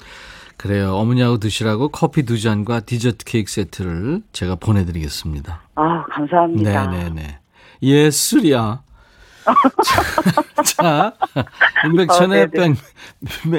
[0.55, 0.93] 그래요.
[0.95, 5.61] 어머니하고 드시라고 커피 두 잔과 디저트 케이크 세트를 제가 보내드리겠습니다.
[5.75, 6.87] 아, 감사합니다.
[6.87, 7.39] 네네네.
[7.81, 8.81] 예술이야.
[9.83, 11.13] 자, 자,
[11.85, 12.75] 임백천의 어, 백,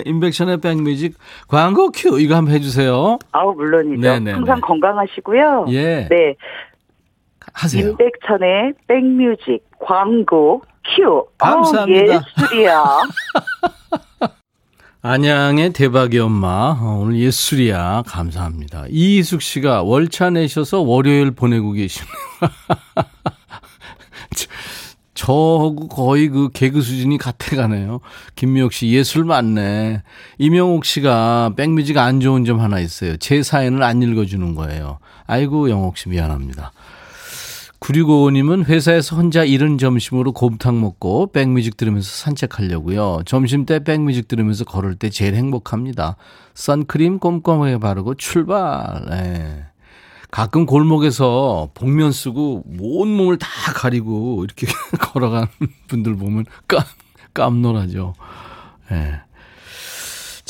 [0.07, 1.17] 임백천의 백뮤직
[1.49, 3.19] 광고 큐 이거 한번 해주세요.
[3.33, 4.01] 아우, 물론이죠.
[4.01, 4.33] 네네네.
[4.33, 5.67] 항상 건강하시고요.
[5.71, 6.37] 예, 네.
[7.53, 7.89] 하세요.
[7.89, 10.63] 임백천의 백뮤직 광고
[10.97, 11.27] 큐.
[11.39, 12.17] 감사합니다.
[12.17, 12.85] 어, 예술이야.
[15.03, 18.85] 안양의 대박이 엄마 어, 오늘 예술이야 감사합니다.
[18.91, 22.13] 이희숙 씨가 월차 내셔서 월요일 보내고 계시네요.
[25.21, 28.01] 저하고 거의 그 개그 수준이 같아가네요.
[28.37, 30.03] 김미옥 씨 예술 많네.
[30.39, 33.19] 이명옥 씨가 백뮤직 안 좋은 점 하나 있어요.
[33.19, 34.99] 제 사연을 안 읽어주는 거예요.
[35.27, 36.73] 아이고 영옥 씨 미안합니다.
[37.81, 43.21] 9655님은 회사에서 혼자 이른 점심으로 곰탕 먹고 백뮤직 들으면서 산책하려고요.
[43.27, 46.17] 점심 때 백뮤직 들으면서 걸을 때 제일 행복합니다.
[46.55, 49.05] 선크림 꼼꼼하게 바르고 출발.
[49.13, 49.70] 예.
[50.31, 54.67] 가끔 골목에서 복면 쓰고 온 몸을 다 가리고 이렇게
[55.01, 55.49] 걸어가는
[55.89, 56.83] 분들 보면 깜,
[57.35, 58.15] 깜놀하죠.
[58.93, 59.23] 예.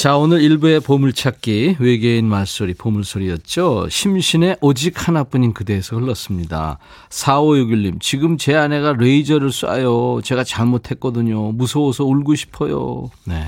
[0.01, 3.89] 자, 오늘 일부의 보물찾기, 외계인 말소리, 보물소리였죠.
[3.91, 6.79] 심신의 오직 하나뿐인 그대에서 흘렀습니다.
[7.11, 10.25] 4561님, 지금 제 아내가 레이저를 쏴요.
[10.25, 11.53] 제가 잘못했거든요.
[11.53, 13.11] 무서워서 울고 싶어요.
[13.27, 13.47] 네.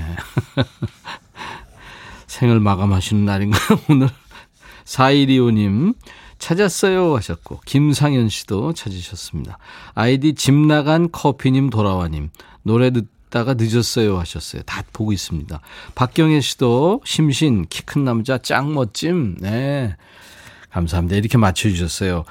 [2.27, 4.09] 생을 마감하시는 날인가요, 오늘?
[4.85, 5.95] 4125님,
[6.43, 9.57] 찾았어요 하셨고, 김상현 씨도 찾으셨습니다.
[9.95, 12.31] 아이디 집 나간 커피님 돌아와님,
[12.63, 14.61] 노래 듣다가 늦었어요 하셨어요.
[14.63, 15.61] 다 보고 있습니다.
[15.95, 19.95] 박경혜 씨도 심신, 키 큰 남자 짱 멋짐, 네.
[20.69, 21.15] 감사합니다.
[21.15, 22.25] 이렇게 맞춰주셨어요.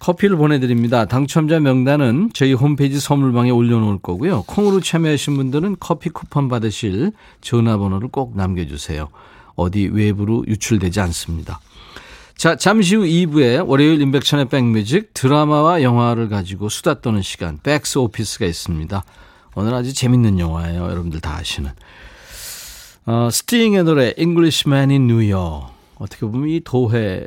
[0.00, 1.04] 커피를 보내드립니다.
[1.04, 4.42] 당첨자 명단은 저희 홈페이지 선물방에 올려놓을 거고요.
[4.48, 9.10] 콩으로 참여하신 분들은 커피 쿠폰 받으실 전화번호를 꼭 남겨주세요.
[9.54, 11.60] 어디 외부로 유출되지 않습니다.
[12.36, 18.44] 자, 잠시 후 2부에 월요일 인백천의 백뮤직 드라마와 영화를 가지고 수다 떠는 시간 백스 오피스가
[18.44, 19.04] 있습니다.
[19.54, 20.82] 오늘 아주 재밌는 영화예요.
[20.82, 21.70] 여러분들 다 아시는.
[23.06, 25.72] 어, 스팅의 노래 Englishman in New York.
[25.96, 27.26] 어떻게 보면 이 도회,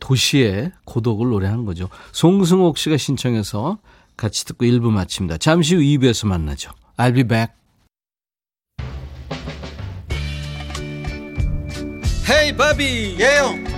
[0.00, 1.88] 도시의 고독을 노래한 거죠.
[2.12, 3.78] 송승옥 씨가 신청해서
[4.16, 5.38] 같이 듣고 1부 마칩니다.
[5.38, 6.72] 잠시 후 2부에서 만나죠.
[6.96, 7.54] I'll be back.
[12.28, 13.77] 헤이 바비 예영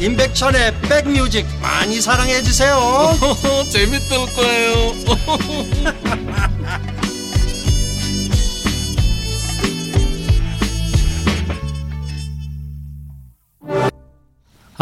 [0.00, 2.76] 임백천의 백뮤직 많이 사랑해 주세요
[3.70, 4.92] 재밌을 거예요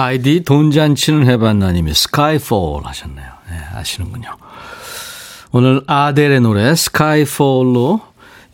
[0.03, 3.27] 아이디 돈잔치는 해봤나님이 스카이폴 하셨네요.
[3.51, 4.35] 네, 아시는군요.
[5.53, 8.01] 오늘 아델의 노래 스카이폴로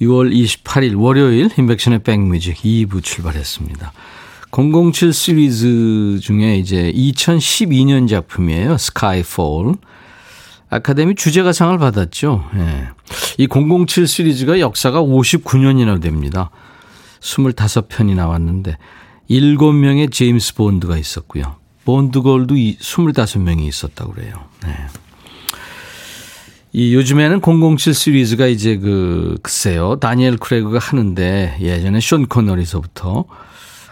[0.01, 3.92] 6월 28일 월요일 인백션의 백뮤직 2부 출발했습니다.
[4.50, 8.78] 007 시리즈 중에 이제 2012년 작품이에요.
[8.78, 9.74] 스카이폴.
[10.68, 12.44] 아카데미 주제가상을 받았죠.
[12.56, 12.88] 예.
[13.38, 16.50] 이 007 시리즈가 역사가 59년이나 됩니다.
[17.20, 18.76] 25편이 나왔는데
[19.30, 21.56] 7명의 제임스 본드가 있었고요.
[21.85, 24.35] 본드 걸도 25명이 있었다고 그래요.
[24.64, 24.74] 네.
[26.72, 29.98] 이 요즘에는 007 시리즈가 이제 그 글쎄요.
[30.00, 33.24] 다니엘 크레이그가 하는데 예전에 션 코너리서부터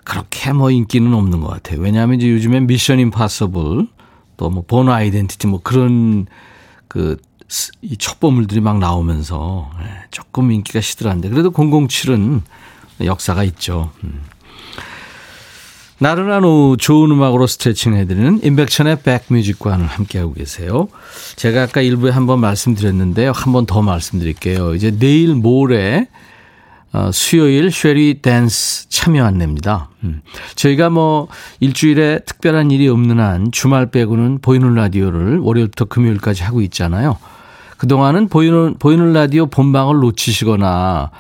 [0.05, 1.81] 그렇게 뭐 인기는 없는 것 같아요.
[1.81, 3.89] 왜냐하면 이제 요즘에 미션 임파서블
[4.37, 6.27] 또 뭐 본 아이덴티티 뭐 그런
[6.89, 7.17] 그
[7.83, 12.41] 이 첩보물들이 막 나오면서 예, 조금 인기가 시들한데 그래도 007은
[13.05, 13.93] 역사가 있죠.
[14.03, 14.23] 음.
[15.99, 20.89] 나른한 오후 좋은 음악으로 스트레칭 해드리는 인백천의 백뮤직관을 함께하고 계세요.
[21.37, 23.31] 제가 아까 일부에 한번 말씀드렸는데요.
[23.33, 24.75] 한 번 더 말씀드릴게요.
[24.75, 26.07] 이제 내일 모레 어,
[27.13, 29.89] 수요일 Shall We Dance 참여 안내입니다.
[30.05, 30.23] 음.
[30.55, 31.29] 저희가 뭐
[31.61, 37.19] 일주일에 특별한 일이 없는 한 주말 빼고는 보이는 라디오를 월요일부터 금요일까지 하고 있잖아요.
[37.77, 41.11] 그동안은 보이는, 보이는 라디오 본방을 놓치시거나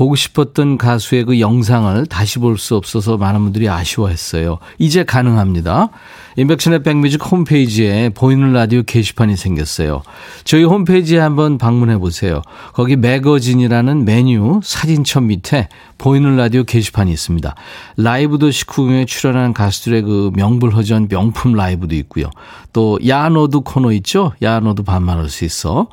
[0.00, 4.58] 보고 싶었던 가수의 그 영상을 다시 볼 수 없어서 많은 분들이 아쉬워했어요.
[4.78, 5.90] 이제 가능합니다.
[6.36, 10.02] 임백천의 백뮤직 홈페이지에 보이는 라디오 게시판이 생겼어요.
[10.44, 12.40] 저희 홈페이지에 한번 방문해 보세요.
[12.72, 17.54] 거기 매거진이라는 메뉴 사진첩 밑에 보이는 라디오 게시판이 있습니다.
[17.98, 22.30] 라이브 도시 구경에 출연한 가수들의 그 명불허전 명품 라이브도 있고요.
[22.72, 24.32] 또 야노도 코너 있죠?
[24.40, 25.88] 야노도 반말할 수 있어.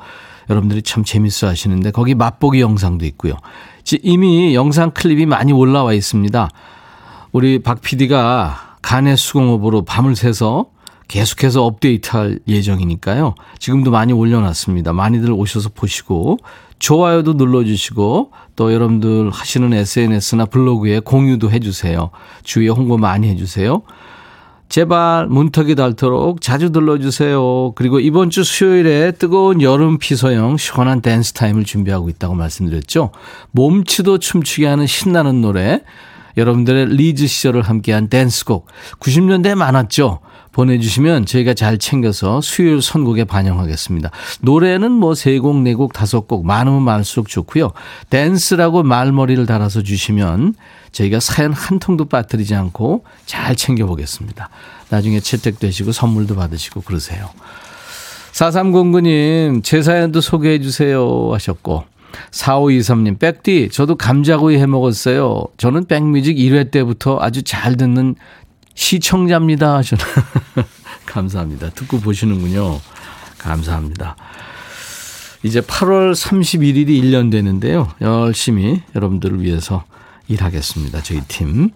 [0.50, 3.34] 여러분들이 참 재밌어 하시는데 거기 맛보기 영상도 있고요.
[4.02, 6.48] 이미 영상 클립이 많이 올라와 있습니다.
[7.32, 10.66] 우리 박 PD가 간의 수공업으로 밤을 새서
[11.08, 13.34] 계속해서 업데이트할 예정이니까요.
[13.58, 14.92] 지금도 많이 올려놨습니다.
[14.92, 16.36] 많이들 오셔서 보시고
[16.78, 22.10] 좋아요도 눌러주시고 또 여러분들 하시는 SNS나 블로그에 공유도 해주세요.
[22.44, 23.82] 주위에 홍보 많이 해주세요.
[24.68, 27.72] 제발 문턱이 닳도록 자주 들러주세요.
[27.74, 33.10] 그리고 이번 주 수요일에 뜨거운 여름 피서형 시원한 댄스 타임을 준비하고 있다고 말씀드렸죠.
[33.52, 35.82] 몸치도 춤추게 하는 신나는 노래.
[36.36, 38.66] 여러분들의 리즈 시절을 함께한 댄스곡.
[39.00, 40.20] 90년대에 많았죠.
[40.58, 44.10] 보내주시면 저희가 잘 챙겨서 수요일 선곡에 반영하겠습니다.
[44.40, 47.70] 노래는 뭐 세 곡, 네 곡, 다섯 곡 많으면 많을수록 좋고요.
[48.10, 50.54] 댄스라고 말머리를 달아서 주시면
[50.90, 54.48] 저희가 사연 한 통도 빠뜨리지 않고 잘 챙겨보겠습니다.
[54.90, 57.28] 나중에 채택되시고 선물도 받으시고 그러세요.
[58.32, 61.84] 4309님, 제 사연도 소개해 주세요 하셨고,
[62.32, 65.44] 4523님, 백디, 저도 감자구이 해 먹었어요.
[65.56, 68.16] 저는 백뮤직 1회 때부터 아주 잘 듣는
[68.78, 69.74] 시청자입니다.
[69.74, 69.98] 하셨
[71.04, 71.70] 감사합니다.
[71.70, 72.80] 듣고 보시는군요.
[73.36, 74.14] 감사합니다.
[75.42, 77.88] 이제 8월 31일이 1년 되는데요.
[78.00, 79.84] 열심히 여러분들을 위해서
[80.28, 81.02] 일하겠습니다.
[81.02, 81.70] 저희 팀.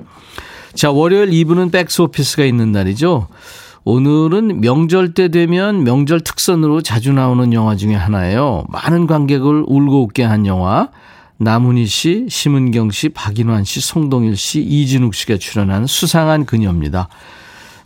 [0.75, 3.27] 자, 월요일 2부는 백스 오피스가 있는 날이죠.
[3.85, 8.65] 오늘은 명절 때 되면 명절 특선으로 자주 나오는 영화 중에 하나예요.
[8.69, 10.89] 많은 관객을 울고 웃게 한 영화.
[11.43, 17.09] 남훈희 씨, 심은경 씨, 박인환 씨, 송동일 씨, 이진욱 씨가 출연한 수상한 그녀입니다.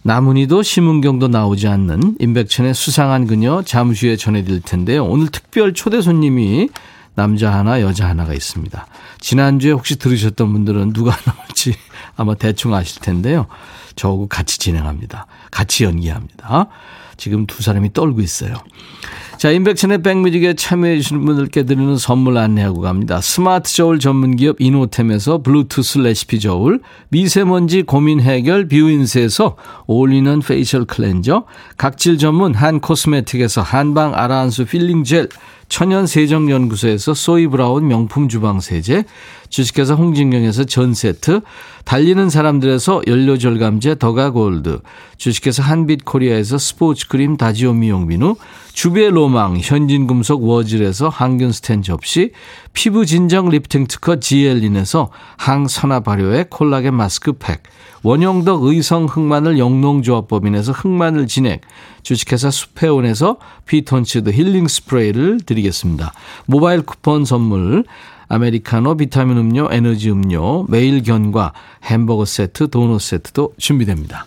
[0.02, 5.06] 남훈희도 심은경도 나오지 않는 임백천의 수상한 그녀 잠시 후에 전해드릴 텐데요.
[5.06, 6.68] 오늘 특별 초대 손님이
[7.14, 8.86] 남자 하나, 여자 하나가 있습니다.
[9.20, 11.74] 지난주에 혹시 들으셨던 분들은 누가 나올지
[12.14, 13.46] 아마 대충 아실 텐데요.
[13.96, 15.26] 저하고 같이 진행합니다.
[15.50, 16.68] 같이 연기합니다.
[17.16, 18.54] 지금 두 사람이 떨고 있어요.
[19.38, 23.20] 자, 인백천의 백뮤직에 참여해주시는 분들께 드리는 선물 안내하고 갑니다.
[23.20, 31.44] 스마트 저울 전문기업 이노템에서 블루투스 레시피 저울, 미세먼지 고민 해결 뷰인스에서 올리는 facial cleanser,
[31.76, 35.28] 각질 전문 한 코스메틱에서 한방 아라한수 peeling gel,
[35.68, 39.04] 천연 세정연구소에서 소이브라운 명품 주방 세제,
[39.48, 41.40] 주식회사 홍진경에서 전 세트,
[41.84, 44.80] 달리는 사람들에서 연료절감제 더가골드,
[45.18, 48.36] 주식회사 한빛코리아에서 스포츠크림 다지오 미용비누,
[48.76, 52.32] 주베 로망 현진금속 워즐에서 항균 스텐 접시,
[52.74, 57.62] 피부 진정 리프팅 특허 지엘린에서 항산화 발효의 콜라겐 마스크팩,
[58.02, 61.62] 원형덕 의성 흑마늘 영농조합법인에서 흑마늘 진액,
[62.02, 66.12] 주식회사 수페온에서 피톤치드 힐링 스프레이를 드리겠습니다.
[66.44, 67.84] 모바일 쿠폰 선물,
[68.28, 74.26] 아메리카노 비타민 음료, 에너지 음료, 매일 견과, 햄버거 세트, 도넛 세트도 준비됩니다.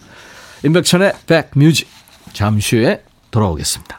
[0.66, 1.88] 임백천의 백뮤직
[2.34, 3.99] 잠시 후에 돌아오겠습니다.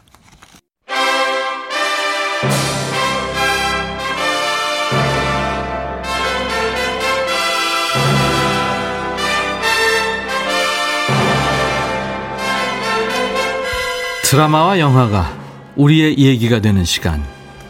[14.30, 15.36] 드라마와 영화가
[15.74, 17.20] 우리의 얘기가 되는 시간.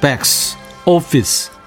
[0.02, 1.59] 백스 오피스.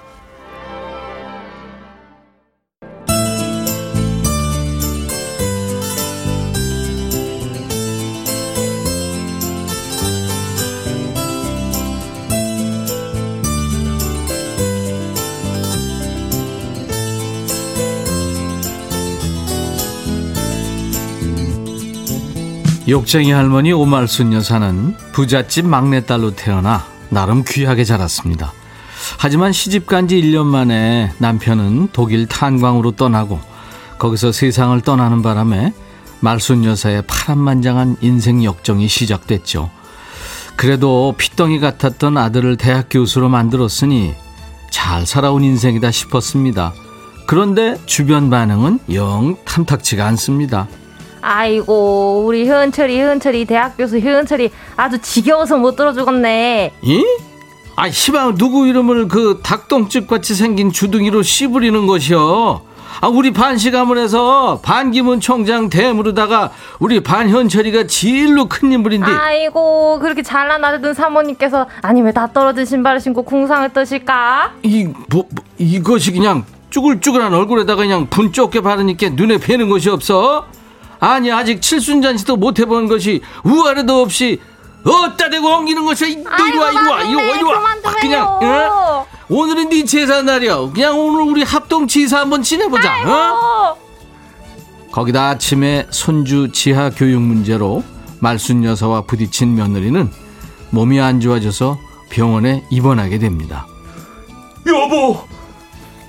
[22.86, 28.52] 욕쟁이 할머니 오말순 여사는 부잣집 막내딸로 태어나 나름 귀하게 자랐습니다.
[29.18, 33.40] 하지만 시집 간 지 1년 만에 남편은 독일 탄광으로 떠나고
[33.98, 35.72] 거기서 세상을 떠나는 바람에
[36.20, 39.70] 말순 여사의 파란만장한 인생 역정이 시작됐죠.
[40.56, 44.14] 그래도 피덩이 같았던 아들을 대학 교수로 만들었으니
[44.70, 46.74] 잘 살아온 인생이다 싶었습니다.
[47.26, 50.68] 그런데 주변 반응은 영 탐탁치가 않습니다.
[51.24, 57.04] 아이고 우리 효은철이 효은철이 대학 교수 효은철이 아주 지겨워서 못 들어주겠네 이?
[57.76, 62.60] 아, 시방 누구 이름을 그 닭똥집 같이 생긴 주둥이로 씨부리는 것이요.
[63.00, 69.06] 아, 우리 반시 가문에서 반기문 총장 대무르다가 우리 반현철이가 제일로 큰 인물인데.
[69.10, 75.24] 아이고 그렇게 잘난 아들든 사모님께서 아니 왜 다 떨어진 신발을 신고 궁상을 뜨실까 이, 뭐,
[75.30, 80.46] 뭐, 이것이 그냥 쭈글쭈글한 얼굴에다가 그냥 분 좁게 바르니까 눈에 뵈는 것이 없어?
[81.00, 84.40] 아니, 아직 칠순잔치도 못 해본 것이 우아래도 없이
[84.84, 87.52] 어따 대고 엉기는 것이 너 이리 와, 이리 와, 이리 와, 이리 와.
[87.58, 88.26] 그만 좀 그냥.
[88.42, 89.06] 어?
[89.30, 90.70] 오늘은 네 제사 날이야.
[90.74, 93.08] 그냥 오늘 우리 합동 지사 한번 지내보자.
[93.08, 93.76] 어?
[94.92, 97.82] 거기다 아침에 손주 지하 교육 문제로
[98.20, 100.10] 말순 여사와 부딪힌 며느리는
[100.70, 101.78] 몸이 안 좋아져서
[102.10, 103.66] 병원에 입원하게 됩니다.
[104.66, 105.24] 여보,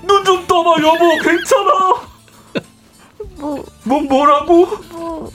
[0.02, 2.05] 눈 좀 떠봐, 여보, 괜찮아.
[3.36, 4.66] 뭐, 뭐 뭐라고?
[4.92, 5.30] 뭐,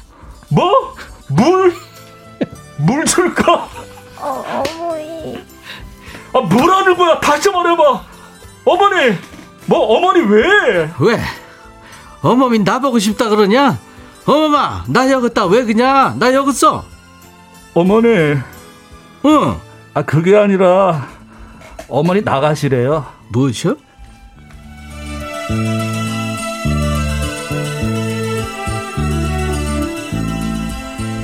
[0.50, 0.96] 뭐?
[1.30, 1.74] 물?
[2.78, 3.68] 물 줄까?
[4.18, 4.44] 어,
[4.80, 5.38] 어머니
[6.34, 7.20] 아, 뭐라는 거야?
[7.20, 8.04] 다시 말해봐.
[8.66, 9.18] 어머니,
[9.66, 10.92] 뭐 어머니 왜?
[11.00, 11.20] 왜?
[12.22, 13.78] 어머니 나보고 싶다 그러냐?
[14.26, 16.16] 어머마 나 여기 있다 왜 그냐?
[16.20, 16.84] 나 여기 있어.
[17.74, 18.08] 어머니,
[19.26, 19.60] 응.
[19.94, 21.08] 아 그게 아니라
[21.90, 23.06] 어머니 나가시래요.
[23.30, 23.76] 무엇이요?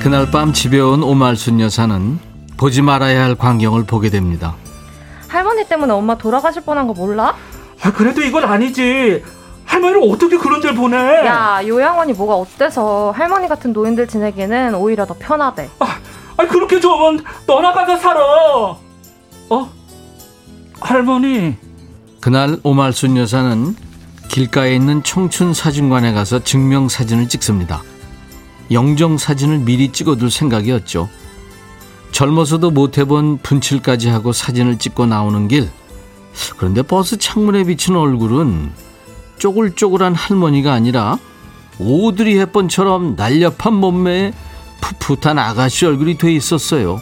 [0.02, 2.18] 그날 밤 집에 온 오말순 여사는
[2.56, 4.54] 보지 말아야 할 광경을 보게 됩니다.
[5.28, 7.34] 할머니 때문에 엄마 돌아가실 뻔한 거 몰라?
[7.82, 9.22] 아 그래도 이건 아니지.
[9.64, 10.96] 할머니를 어떻게 그런 데를 보내?
[10.96, 15.98] 야 요양원이 뭐가 어때서 할머니 같은 노인들 지내기는 오히려 더 편하대 아,
[16.38, 18.20] 아 그렇게 좋으면 떠나가서 살아.
[19.50, 19.70] 어?
[20.80, 21.56] 할머니.
[22.20, 23.76] 그날 오말순 여사는
[24.28, 27.82] 길가에 있는 청춘 사진관에 가서 증명 사진을 찍습니다.
[28.70, 31.08] 영정 사진을 미리 찍어둘 생각이었죠.
[32.12, 35.70] 젊어서도 못 해본 분칠까지 하고 사진을 찍고 나오는 길.
[36.56, 38.72] 그런데 버스 창문에 비친 얼굴은
[39.38, 41.18] 쪼글쪼글한 할머니가 아니라
[41.78, 44.32] 오드리 햇번처럼 날렵한 몸매에
[44.80, 47.00] 풋풋한 아가씨 얼굴이 돼 있었어요.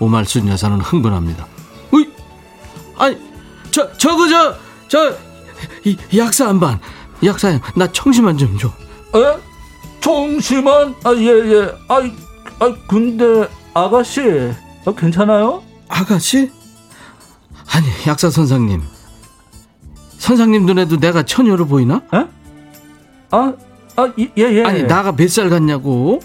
[0.00, 1.46] 오말순 여사는 흥분합니다.
[1.94, 2.08] 으이!
[2.96, 3.16] 아니,
[3.70, 4.56] 저, 저거, 저,
[4.88, 5.14] 저,
[5.84, 6.80] 이, 약사 한 반.
[7.24, 8.68] 약사님, 나 청심환 좀 줘.
[8.68, 9.51] 에?
[10.02, 10.94] 정심한?
[11.04, 11.62] 아, 예, 예.
[11.88, 12.00] 아,
[12.58, 14.20] 아 근데, 아가씨,
[14.84, 15.62] 아, 괜찮아요?
[15.88, 16.50] 아가씨?
[17.72, 18.82] 아니, 약사 선생님.
[20.18, 22.02] 선생님 눈에도 내가 처녀로 보이나?
[22.12, 22.26] 에?
[23.30, 23.52] 아,
[23.96, 24.64] 아, 예, 예.
[24.64, 26.20] 아니, 나가 몇 살 같냐고?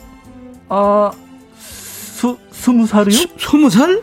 [0.69, 1.11] 아,
[1.59, 3.11] 수, 스무 살이요?
[3.15, 4.01] 스- 스무 살?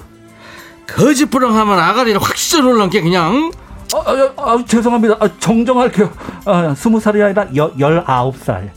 [0.87, 3.51] 거짓부렁 하면 아가리를 확 썰어넘게 그냥.
[3.95, 5.17] 아, 아, 아, 죄송합니다.
[5.21, 6.11] 아, 정정할게요.
[6.45, 8.73] 아, 스무 살이 아니라 여, 열아홉 살.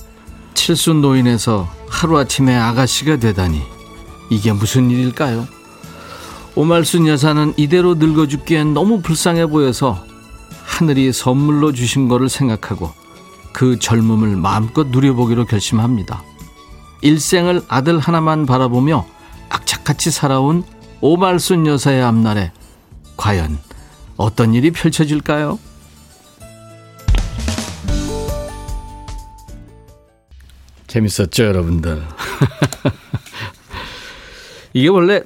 [0.58, 3.62] 칠순 노인에서 하루아침에 아가씨가 되다니
[4.32, 5.48] 이게 무슨 일일까요?
[6.56, 10.04] 오말순 여사는 이대로 늙어 죽기엔 너무 불쌍해 보여서
[10.66, 12.92] 하늘이 선물로 주신 거를 생각하고
[13.54, 16.24] 그 젊음을 마음껏 누려보기로 결심합니다.
[17.02, 19.06] 일생을 아들 하나만 바라보며
[19.50, 20.64] 악착같이 살아온
[21.02, 22.52] 오말순 여사의 앞날에
[23.16, 23.60] 과연
[24.18, 25.60] 어떤 일이 펼쳐질까요?
[30.88, 32.02] 재밌었죠, 여러분들?
[34.74, 35.22] 이게 원래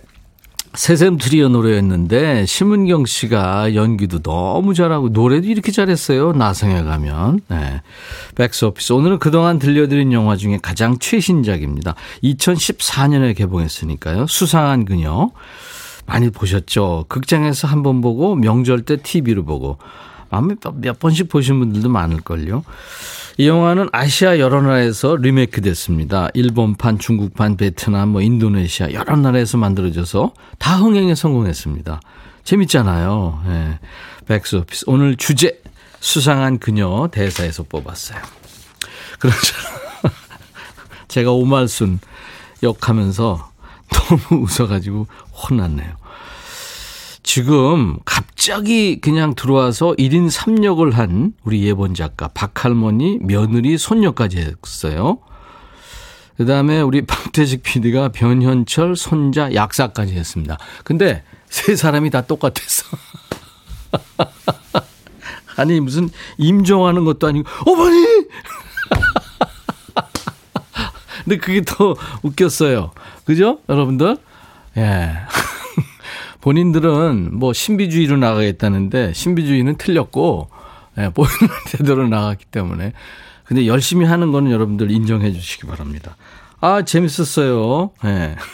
[0.74, 6.32] 세샘트리오 노래였는데 심은경 씨가 연기도 너무 잘하고 노래도 이렇게 잘했어요.
[6.32, 7.42] 나성에 가면.
[7.50, 7.82] 네.
[8.36, 8.94] 백스 오피스.
[8.94, 11.96] 오늘은 그동안 들려드린 영화 중에 가장 최신작입니다.
[12.24, 14.28] 2014년에 개봉했으니까요.
[14.28, 15.32] 수상한 그녀.
[16.06, 17.06] 많이 보셨죠?
[17.10, 19.78] 극장에서 한 번 보고 명절 때 TV로 보고
[20.76, 22.64] 몇 번씩 보신 분들도 많을걸요.
[23.42, 26.30] 이 영화는 아시아 여러 나라에서 리메이크 됐습니다.
[26.36, 32.02] 일본판, 중국판, 베트남, 뭐 인도네시아 여러 나라에서 만들어져서 다 흥행에 성공했습니다.
[32.44, 33.42] 재밌잖아요.
[33.48, 33.80] 예.
[34.28, 34.86] 백스오피스.
[34.86, 35.60] 오늘 주제
[36.00, 38.22] 수상한 그녀 대사에서 뽑았어요.
[39.18, 39.56] 그렇죠.
[41.08, 41.98] 제가 오말순
[42.62, 43.50] 역하면서
[43.90, 46.01] 너무 웃어가지고 혼났네요.
[47.34, 55.20] 지금 갑자기 그냥 들어와서 1인 3역을 한 우리 예본 작가 박할머니 며느리 손녀까지 했어요.
[56.36, 60.58] 그 다음에 우리 박태식 PD가 변현철 손자 약사까지 했습니다.
[60.84, 62.98] 근데 세 사람이 다 똑같았어.
[65.56, 68.06] 아니 무슨 임종하는 것도 아니고 어머니.
[71.24, 72.92] 근데 그게 더 웃겼어요.
[73.24, 73.60] 그죠?
[73.70, 74.18] 여러분들?
[74.76, 75.12] 예.
[76.42, 80.50] 본인들은 뭐 신비주의로 나가겠다는데 신비주의는 틀렸고
[80.98, 81.34] 예, 보이는
[81.70, 82.94] 제대로 나갔기 때문에
[83.46, 86.16] 근데 열심히 하는 거는 여러분들 인정해 주시기 바랍니다.
[86.60, 87.92] 아 재밌었어요.
[88.06, 88.36] 예.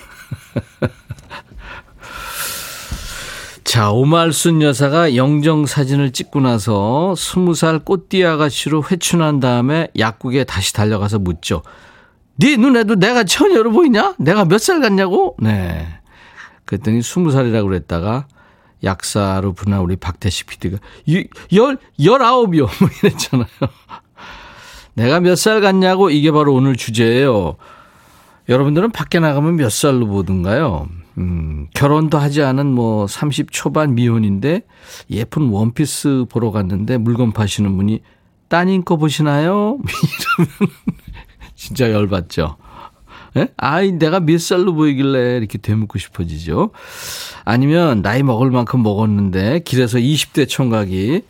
[3.63, 10.73] 자, 오말순 여사가 영정 사진을 찍고 나서 스무 살 꽃띠 아가씨로 회춘한 다음에 약국에 다시
[10.73, 11.63] 달려가서 묻죠.
[12.38, 14.15] 네 눈에도 내가 처녀로 보이냐?
[14.19, 15.35] 내가 몇 살 같냐고?
[15.39, 15.97] 네.
[16.68, 18.28] 그랬더니 스무 살이라고 그랬다가
[18.84, 20.78] 약사로 분한 우리 박태식 PD가
[21.53, 22.63] 열, 열아홉이요.
[22.80, 23.47] 뭐 이랬잖아요.
[24.93, 27.55] 내가 몇 살 같냐고 이게 바로 오늘 주제예요.
[28.49, 30.88] 여러분들은 밖에 나가면 몇 살로 보든가요?
[31.18, 34.61] 음, 결혼도 하지 않은 뭐 30 초반 미혼인데
[35.09, 38.01] 예쁜 원피스 보러 갔는데 물건 파시는 분이
[38.47, 39.80] 따님 거 보시나요?
[40.38, 40.74] 이러면
[41.55, 42.57] 진짜 열받죠.
[43.38, 43.47] 예?
[43.57, 46.71] 아이, 내가 몇 살로 보이길래 이렇게 되묻고 싶어지죠.
[47.45, 51.21] 아니면 나이 먹을 만큼 먹었는데 길에서 20대 총각이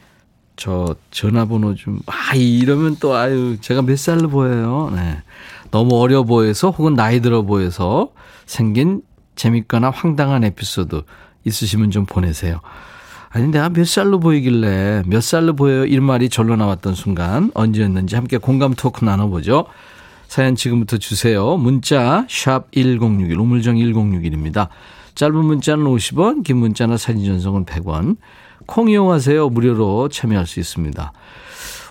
[0.56, 4.92] 저 전화번호 좀, 아, 이러면 또, 아유, 제가 몇 살로 보여요.
[4.96, 5.22] 네.
[5.70, 8.10] 너무 어려 보여서 혹은 나이 들어 보여서
[8.46, 9.02] 생긴
[9.36, 11.04] 재밌거나 황당한 에피소드
[11.46, 12.60] 있으시면 좀 보내세요.
[13.30, 15.86] 아니, 내가 몇 살로 보이길래 몇 살로 보여요?
[15.86, 19.68] 이런 말이 절로 나왔던 순간 언제였는지 함께 공감 토크 나눠보죠.
[20.38, 21.58] 사연 지금부터 주세요.
[21.58, 24.68] 문자 샵 1061, 우물정 1061입니다.
[25.16, 28.18] 짧은 문자는 50원, 긴 문자나 사진 전송은 100원.
[28.68, 29.50] 콩 이용하세요.
[29.50, 31.12] 무료로 참여할 수 있습니다.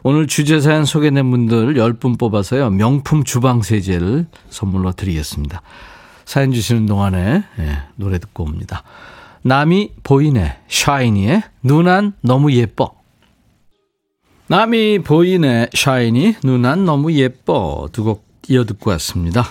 [0.04, 2.70] 오늘 주제 사연 소개된 분들 10분 뽑아서요.
[2.70, 5.60] 명품 주방 세제를 선물로 드리겠습니다.
[6.24, 8.84] 사연 주시는 동안에 예, 노래 듣고 옵니다.
[9.42, 12.94] 남이 보이네, 샤이니의 눈안 너무 예뻐.
[14.46, 17.88] 남이 보이네, 샤이니, 눈안 너무 예뻐.
[17.90, 19.44] 두 곡 이어 듣고 왔습니다.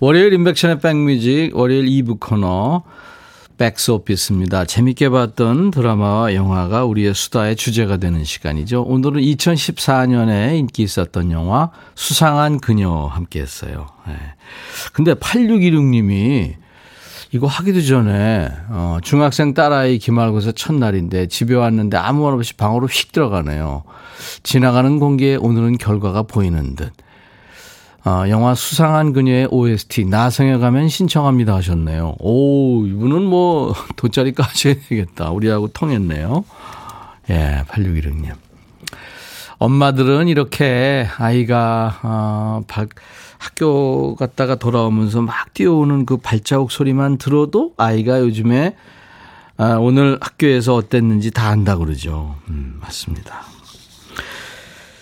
[0.00, 2.84] 월요일 인백션의 백뮤직, 월요일 2부 코너,
[3.56, 4.64] 백스오피스입니다.
[4.64, 8.82] 재밌게 봤던 드라마와 영화가 우리의 수다의 주제가 되는 시간이죠.
[8.82, 13.88] 오늘은 2014년에 인기 있었던 영화 수상한 그녀 함께 했어요.
[14.06, 14.14] 네.
[14.92, 16.54] 근데 8616님이
[17.32, 23.10] 이거 하기도 전에 어, 중학생 딸아이 기말고사 첫날인데 집에 왔는데 아무 말 없이 방으로 휙
[23.10, 23.82] 들어가네요.
[24.44, 26.92] 지나가는 공기에 오늘은 결과가 보이는 듯.
[28.10, 32.16] 아, 영화 수상한 그녀의 OST 나성에 가면 신청합니다 하셨네요.
[32.20, 35.30] 오, 이분은 뭐 돗자리 까셔야 되겠다.
[35.30, 36.42] 우리하고 통했네요.
[37.28, 38.32] 예, 8616님.
[39.58, 42.88] 엄마들은 이렇게 아이가 어, 발,
[43.36, 48.74] 학교 갔다가 돌아오면서 막 뛰어오는 그 발자국 소리만 들어도 아이가 요즘에
[49.58, 52.36] 아, 오늘 학교에서 어땠는지 다 안다 그러죠.
[52.48, 53.57] 음, 맞습니다.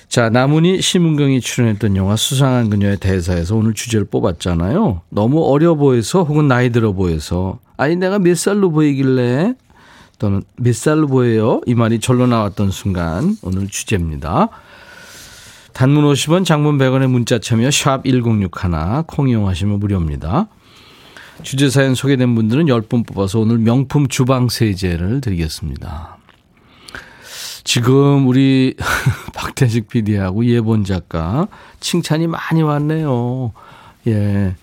[0.08, 5.02] 자, 나문희 심은경이 출연했던 영화 수상한 그녀의 대사에서 오늘 주제를 뽑았잖아요.
[5.10, 9.54] 너무 어려 보여서 혹은 나이 들어 보여서 아니 내가 몇 살로 보이길래
[10.18, 11.60] 또는 몇 살로 보여요?
[11.66, 14.48] 이 말이 절로 나왔던 순간 오늘 주제입니다.
[15.74, 20.48] 단문 50원, 장문 100원의 문자 참여 샵 1061, 콩 이용하시면 무료입니다.
[21.42, 26.16] 주제 사연 소개된 분들은 10분 뽑아서 오늘 명품 주방 세제를 드리겠습니다.
[27.64, 28.74] 지금 우리
[29.56, 31.48] 박태식 PD하고 예본 작가
[31.80, 33.52] 칭찬이 많이 왔네요.
[34.06, 34.54] 예.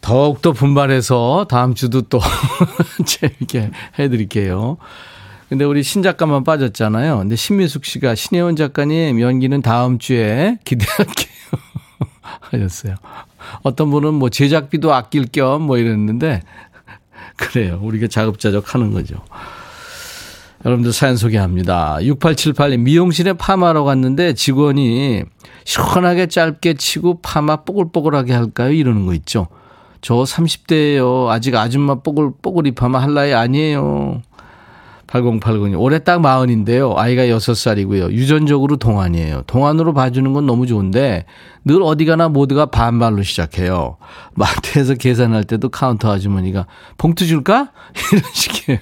[0.00, 2.20] 더욱더 분발해서 다음 주도 또
[3.04, 4.78] 재밌게 해드릴게요.
[5.48, 7.18] 근데 우리 신 작가만 빠졌잖아요.
[7.18, 11.28] 근데 신미숙 씨가 신혜원 작가님 연기는 다음 주에 기대할게요.
[12.40, 12.94] 하셨어요.
[13.62, 16.42] 어떤 분은 뭐 제작비도 아낄 겸 뭐 이랬는데
[17.36, 17.80] 그래요.
[17.82, 19.16] 우리가 자급자족 하는 거죠.
[20.64, 21.96] 여러분들 사연 소개합니다.
[22.00, 25.22] 6878님, 미용실에 파마하러 갔는데 직원이
[25.64, 28.72] 시원하게 짧게 치고 파마 뽀글뽀글하게 할까요?
[28.72, 29.48] 이러는 거 있죠.
[30.02, 31.28] 저 30대예요.
[31.28, 34.22] 아직 아줌마 뽀글뽀글 이 파마 할 나이 아니에요.
[35.06, 36.94] 8089님, 올해 딱 마흔인데요.
[36.96, 38.12] 아이가 6살이고요.
[38.12, 39.42] 유전적으로 동안이에요.
[39.46, 41.24] 동안으로 봐주는 건 너무 좋은데
[41.64, 43.96] 늘 어디 가나 모두가 반말로 시작해요.
[44.34, 47.72] 마트에서 계산할 때도 카운터 아주머니가 봉투 줄까?
[48.12, 48.78] 이런 식이에요.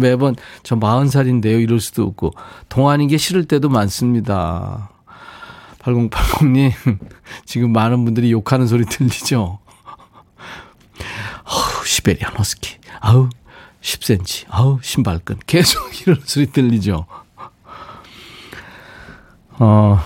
[0.00, 1.62] 매번 저 40살인데요.
[1.62, 2.32] 이럴 수도 없고
[2.68, 4.90] 동안인 게 싫을 때도 많습니다.
[5.80, 6.72] 8080님,
[7.46, 9.58] 지금 많은 분들이 욕하는 소리 들리죠?
[11.44, 12.76] 어우, 시베리안 허스키.
[13.00, 13.28] 아우,
[13.80, 14.46] 10cm.
[14.48, 15.38] 아우, 신발끈.
[15.46, 17.06] 계속 이런 소리 들리죠?
[19.58, 20.00] 어,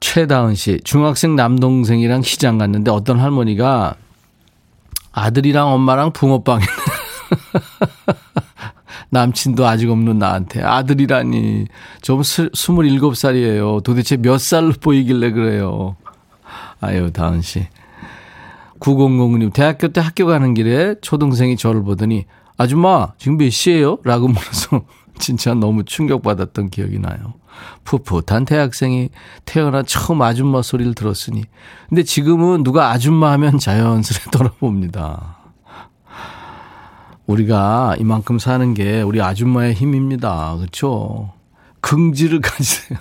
[0.00, 0.80] 최다은 씨.
[0.84, 3.94] 중학생 남동생이랑 시장 갔는데 어떤 할머니가
[5.12, 6.64] 아들이랑 엄마랑 붕어빵에
[9.10, 11.66] 남친도 아직 없는 나한테 아들이라니
[12.00, 13.82] 좀 27살이에요.
[13.82, 15.96] 도대체 몇 살로 보이길래 그래요.
[16.80, 17.66] 아유, 다은 씨.
[18.80, 22.24] 9009님, 대학교 때 학교 가는 길에 초등생이 저를 보더니
[22.56, 23.98] 아줌마, 지금 몇 시예요?
[24.04, 24.82] 라고 물어서
[25.18, 27.34] 진짜 너무 충격받았던 기억이 나요.
[27.84, 29.10] 풋풋한 대학생이
[29.44, 31.44] 태어나 처음 아줌마 소리를 들었으니.
[31.88, 35.39] 근데 지금은 누가 아줌마 하면 자연스레 돌아봅니다.
[37.30, 40.56] 우리가 이만큼 사는 게 우리 아줌마의 힘입니다.
[40.56, 41.32] 그렇죠?
[41.80, 42.98] 긍지를 가지세요.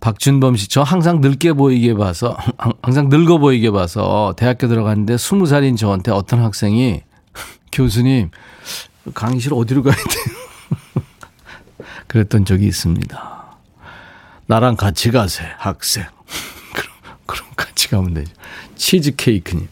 [0.00, 2.36] 박준범 씨, 저 항상 늙게 보이게 봐서,
[2.82, 7.02] 항상 늙어 보이게 봐서 대학교 들어갔는데 스무 살인 저한테 어떤 학생이
[7.72, 8.30] 교수님,
[9.14, 11.04] 강의실 어디로 가야 돼요?
[12.06, 13.56] 그랬던 적이 있습니다.
[14.46, 16.04] 나랑 같이 가세요, 학생.
[16.72, 16.92] 그럼,
[17.26, 18.32] 그럼 같이 가면 되죠.
[18.76, 19.68] 치즈케이크님.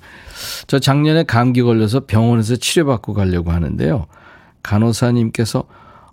[0.67, 4.07] 저 작년에 감기 걸려서 병원에서 치료받고 가려고 하는데요.
[4.63, 5.65] 간호사님께서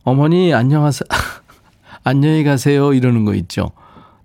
[0.03, 1.07] 어머니 안녕하세요.
[2.03, 2.93] 안녕히 가세요.
[2.93, 3.71] 이러는 거 있죠.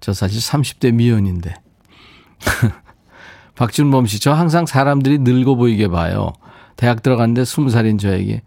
[0.00, 1.54] 저 사실 30대 미연인데.
[3.54, 6.32] 박준범 씨, 저 항상 사람들이 늙어 보이게 봐요.
[6.76, 8.42] 대학 들어갔는데 20살인 저에게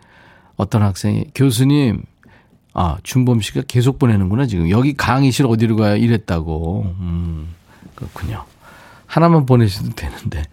[0.55, 2.03] 어떤 학생이 교수님,
[2.73, 4.69] 아, 준범 씨가 계속 보내는구나, 지금.
[4.69, 5.95] 여기 강의실 어디로 가요?
[5.95, 6.95] 이랬다고.
[6.99, 7.55] 음,
[7.95, 8.45] 그렇군요.
[9.07, 10.43] 하나만 보내셔도 되는데.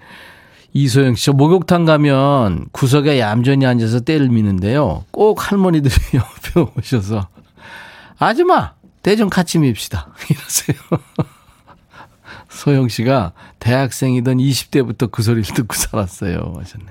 [0.76, 5.04] 이소영 씨, 저 목욕탕 가면 구석에 얌전히 앉아서 때를 미는데요.
[5.10, 7.28] 꼭 할머니들이 옆에 오셔서,
[8.18, 10.12] 아줌마, 때 좀 같이 밉시다.
[10.28, 10.76] 이러세요.
[12.50, 16.54] 소영 씨가 대학생이던 20대부터 그 소리를 듣고 살았어요.
[16.58, 16.86] 하셨네.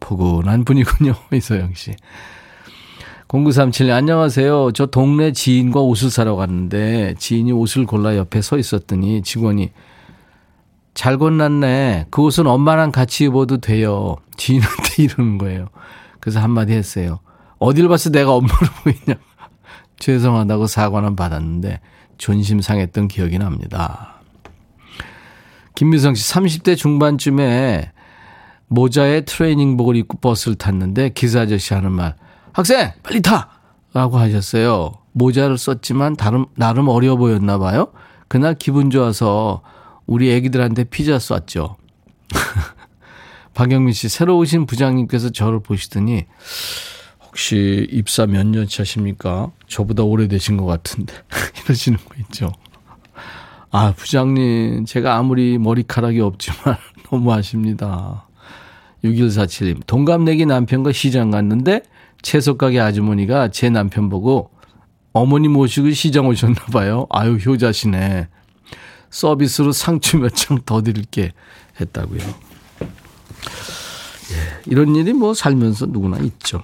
[0.00, 1.14] 포근한 분이군요.
[1.32, 1.94] 이소영 씨.
[3.28, 4.72] 0937님, 안녕하세요.
[4.72, 9.70] 저 동네 지인과 옷을 사러 갔는데 지인이 옷을 골라 옆에 서 있었더니 직원이
[10.94, 12.06] 잘 골랐네.
[12.10, 14.16] 그 옷은 엄마랑 같이 입어도 돼요.
[14.36, 15.68] 지인한테 이러는 거예요.
[16.20, 17.20] 그래서 한마디 했어요.
[17.58, 19.18] 어딜 봐서 내가 엄마로 보이냐.
[19.98, 21.80] 죄송하다고 사과는 받았는데
[22.18, 24.14] 존심 상했던 기억이 납니다.
[25.74, 27.92] 김미성 씨 30대 중반쯤에
[28.68, 32.14] 모자에 트레이닝복을 입고 버스를 탔는데 기사 아저씨 하는 말
[32.52, 33.48] 학생 빨리 타!
[33.92, 34.92] 라고 하셨어요.
[35.12, 37.88] 모자를 썼지만 나름, 나름 어려 보였나 봐요.
[38.28, 39.62] 그날 기분 좋아서
[40.10, 41.76] 우리 애기들한테 피자 쐈죠.
[43.54, 46.24] 박영민 씨 새로 오신 부장님께서 저를 보시더니
[47.24, 49.52] 혹시 입사 몇 년 차십니까?
[49.68, 51.14] 저보다 오래되신 것 같은데
[51.64, 52.52] 이러시는 거 있죠.
[53.70, 56.76] 아 부장님 제가 아무리 머리카락이 없지만
[57.08, 58.26] 너무 하십니다.
[59.04, 61.82] 6147님 동갑내기 남편과 시장 갔는데
[62.22, 64.50] 채소가게 아주머니가 제 남편 보고
[65.12, 67.06] 어머니 모시고 시장 오셨나 봐요.
[67.10, 68.26] 아유 효자시네.
[69.10, 71.32] 서비스로 상추 몇 장 더 드릴게
[71.80, 72.20] 했다고요.
[74.32, 76.62] 예, 이런 일이 뭐 살면서 누구나 있죠.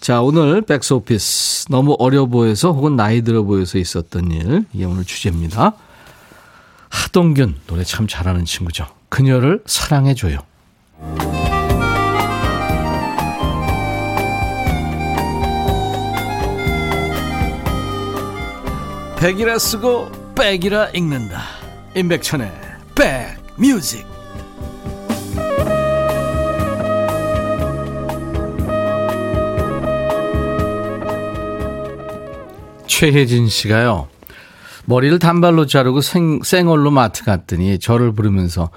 [0.00, 1.66] 자, 오늘 백스오피스.
[1.70, 4.64] 너무 어려 보여서 혹은 나이 들어 보여서 있었던 일.
[4.72, 5.74] 이게 오늘 주제입니다.
[6.88, 8.86] 하동균, 노래 참 잘하는 친구죠.
[9.08, 10.38] 그녀를 사랑해줘요.
[19.18, 21.42] 백이라 쓰고 백이라 읽는다.
[21.96, 22.52] 임백천의
[22.94, 24.06] 백뮤직.
[32.86, 34.08] 최혜진 씨가요
[34.84, 38.68] 머리를 단발로 자르고 생, 생얼로 마트 갔더니 저를 부르면서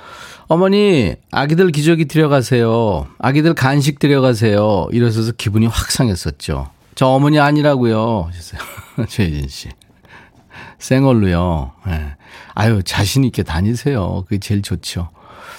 [0.48, 3.08] 어머니 아기들 기저귀 들여가세요.
[3.20, 4.88] 아기들 간식 들여가세요.
[4.94, 8.30] 이러셔서 기분이 확 상했었죠 저 어머니 아니라고요.
[8.30, 8.62] 하셨어요.
[9.10, 9.68] 최혜진 씨.
[10.80, 11.74] 생얼로요.
[11.90, 12.19] 예.
[12.56, 14.24] 아유, 자신있게 다니세요.
[14.28, 15.10] 그게 제일 좋죠.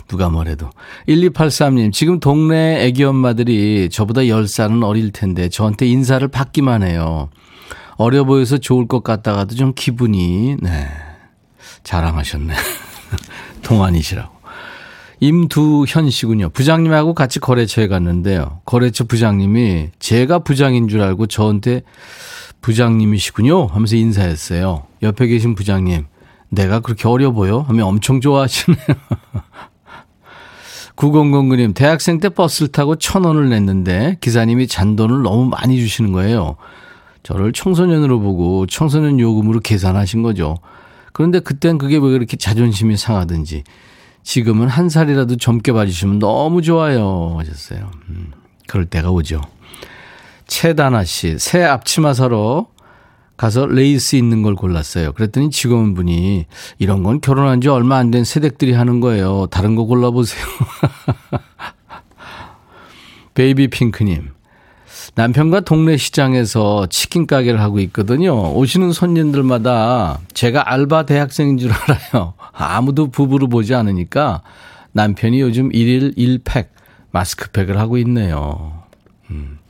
[0.09, 0.71] 누가 뭐래도.
[1.09, 7.31] 1283님, 지금 동네 애기 엄마들이 저보다 10살은 어릴 텐데 저한테 인사를 받기만 해요.
[7.97, 10.89] 어려 보여서 좋을 것 같다가도 좀 기분이, 네.
[11.85, 12.55] 자랑하셨네.
[13.63, 14.41] 동안이시라고.
[15.21, 16.49] 임두현 씨군요.
[16.49, 18.63] 부장님하고 같이 거래처에 갔는데요.
[18.65, 21.83] 거래처 부장님이 제가 부장인 줄 알고 저한테
[22.63, 23.67] 부장님이시군요.
[23.67, 24.87] 하면서 인사했어요.
[25.03, 26.07] 옆에 계신 부장님,
[26.51, 27.61] 내가 그렇게 어려 보여?
[27.61, 28.81] 하면 엄청 좋아하시네요.
[30.97, 36.57] 9009님, 대학생 때 버스를 타고 천 원을 냈는데 기사님이 잔돈을 너무 많이 주시는 거예요.
[37.23, 40.59] 저를 청소년으로 보고 청소년 요금으로 계산하신 거죠.
[41.13, 43.65] 그런데 그땐 그게 왜 그렇게 자존심이 상하든지
[44.23, 47.37] 지금은 한 살이라도 젊게 봐주시면 너무 좋아요.
[47.39, 47.91] 하셨어요.
[48.11, 48.33] 음,
[48.67, 49.41] 그럴 때가 오죠.
[50.47, 52.67] 최다나 씨, 새 앞치마 사러
[53.41, 55.15] 가서 레이스 있는 걸 골랐어요.
[55.15, 56.45] 그랬더니 직원분이
[56.79, 59.47] 이런 건 결혼한 지 얼마 안 된 새댁들이 하는 거예요.
[59.51, 60.45] 다른 거 골라보세요.
[63.33, 64.33] 베이비 핑크님.
[65.15, 68.53] 남편과 동네 시장에서 치킨 가게를 하고 있거든요.
[68.53, 72.35] 오시는 손님들마다 제가 알바 대학생인 줄 알아요.
[72.53, 74.43] 아무도 부부로 보지 않으니까
[74.93, 76.67] 남편이 요즘 1일 1팩
[77.11, 78.83] 마스크팩을 하고 있네요.
[79.31, 79.61] 음.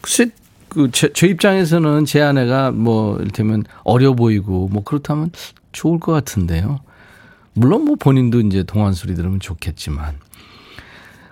[0.00, 0.28] 글쎄,
[0.74, 5.30] 그, 제, 제 입장에서는 제 아내가 뭐, 이를테면 어려 보이고 뭐 그렇다면
[5.72, 6.80] 좋을 것 같은데요.
[7.54, 10.18] 물론 뭐 본인도 이제 동안 소리 들으면 좋겠지만.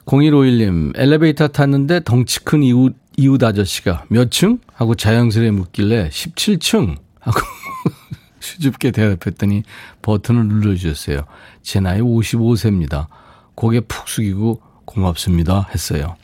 [0.07, 4.59] 0151님, 엘리베이터 탔는데 덩치 큰 이웃, 이웃 아저씨가 몇 층?
[4.74, 6.97] 하고 자연스레 묻길래 17층!
[7.20, 7.40] 하고
[8.40, 9.62] 수줍게 대답했더니
[10.03, 11.24] 버튼을 눌러주셨어요.
[11.62, 13.07] 제 나이 55세입니다.
[13.55, 15.68] 고개 푹 숙이고 고맙습니다.
[15.72, 16.16] 했어요.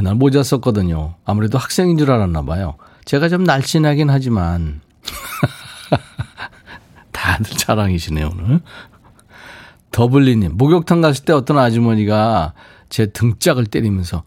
[0.00, 1.16] 그날 모자 썼거든요.
[1.26, 2.76] 아무래도 학생인 줄 알았나 봐요.
[3.04, 4.80] 제가 좀 날씬하긴 하지만
[7.12, 8.60] 다들 자랑이시네요 오늘.
[9.90, 12.54] 더블리님 목욕탕 갔을 때 어떤 아주머니가
[12.88, 14.22] 제 등짝을 때리면서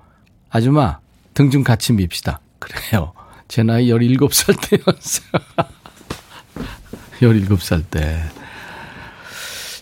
[0.52, 1.00] 아줌마
[1.34, 2.40] 등 좀 같이 밉시다.
[2.60, 3.14] 그래요.
[3.48, 5.42] 제 나이 17살 때였어요.
[7.20, 8.22] 17살 때.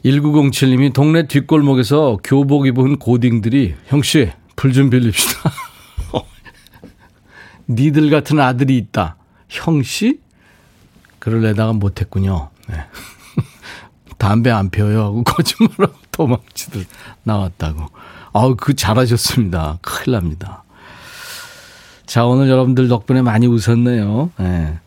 [0.06, 5.52] 1907님이 동네 뒷골목에서 교복 입은 고딩들이 형씨 불 좀 빌립시다.
[7.74, 9.16] 니들 같은 아들이 있다.
[9.50, 10.20] 형씨?
[11.20, 12.50] 그럴래다가 못했군요.
[12.70, 12.76] 네.
[14.18, 16.86] 담배 안 피워요 하고 거짓말하고 도망치들
[17.24, 17.88] 나왔다고.
[18.34, 19.80] 아우, 그 잘하셨습니다.
[19.82, 20.64] 큰일 납니다.
[22.06, 24.32] 자, 오늘 여러분들 덕분에 많이 웃었네요.
[24.38, 24.80] 네.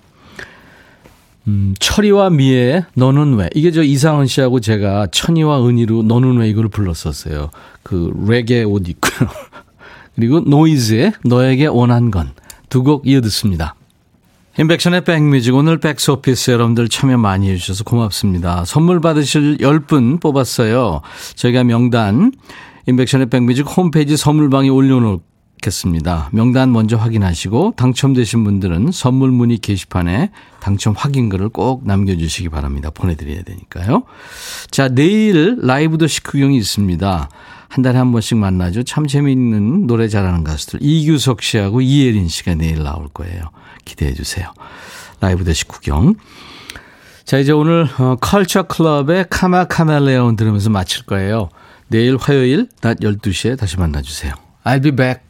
[1.46, 3.50] 음, 철이와 미애의 너는 왜?
[3.54, 7.50] 이게 저 이상은 씨하고 제가 철이와 미애로 너는 왜 이걸 불렀었어요.
[7.82, 9.28] 그 레게 옷 입고요.
[10.16, 12.32] 그리고 노이즈의 너에게 원한 건.
[12.74, 13.76] 두 곡 이어 듣습니다.
[14.58, 18.64] 임백천의 백뮤직 오늘 백스오피스 여러분들 참여 많이 해주셔서 고맙습니다.
[18.64, 21.00] 선물 받으실 10분 뽑았어요.
[21.36, 22.32] 저희가 명단
[22.86, 26.30] 임백천의 백뮤직 홈페이지 선물방에 올려놓겠습니다.
[26.32, 32.90] 명단 먼저 확인하시고 당첨되신 분들은 선물 문의 게시판에 당첨 확인글을 꼭 남겨주시기 바랍니다.
[32.90, 34.02] 보내드려야 되니까요.
[34.72, 37.28] 자 내일 라이브 더시 구경이 있습니다.
[37.68, 38.82] 한 달에 한 번씩 만나죠.
[38.84, 40.80] 참 재미있는 노래 잘하는 가수들.
[40.82, 43.42] 이규석 씨하고 이예린 씨가 내일 나올 거예요.
[43.84, 44.52] 기대해 주세요.
[45.20, 46.14] 라이브 대시 구경.
[47.24, 51.48] 자, 이제 오늘 어, 컬처 클럽의 Karma Chameleon 들으면서 마칠 거예요.
[51.88, 54.34] 내일 화요일 낮 12시에 다시 만나 주세요.
[54.64, 55.23] I'll be back.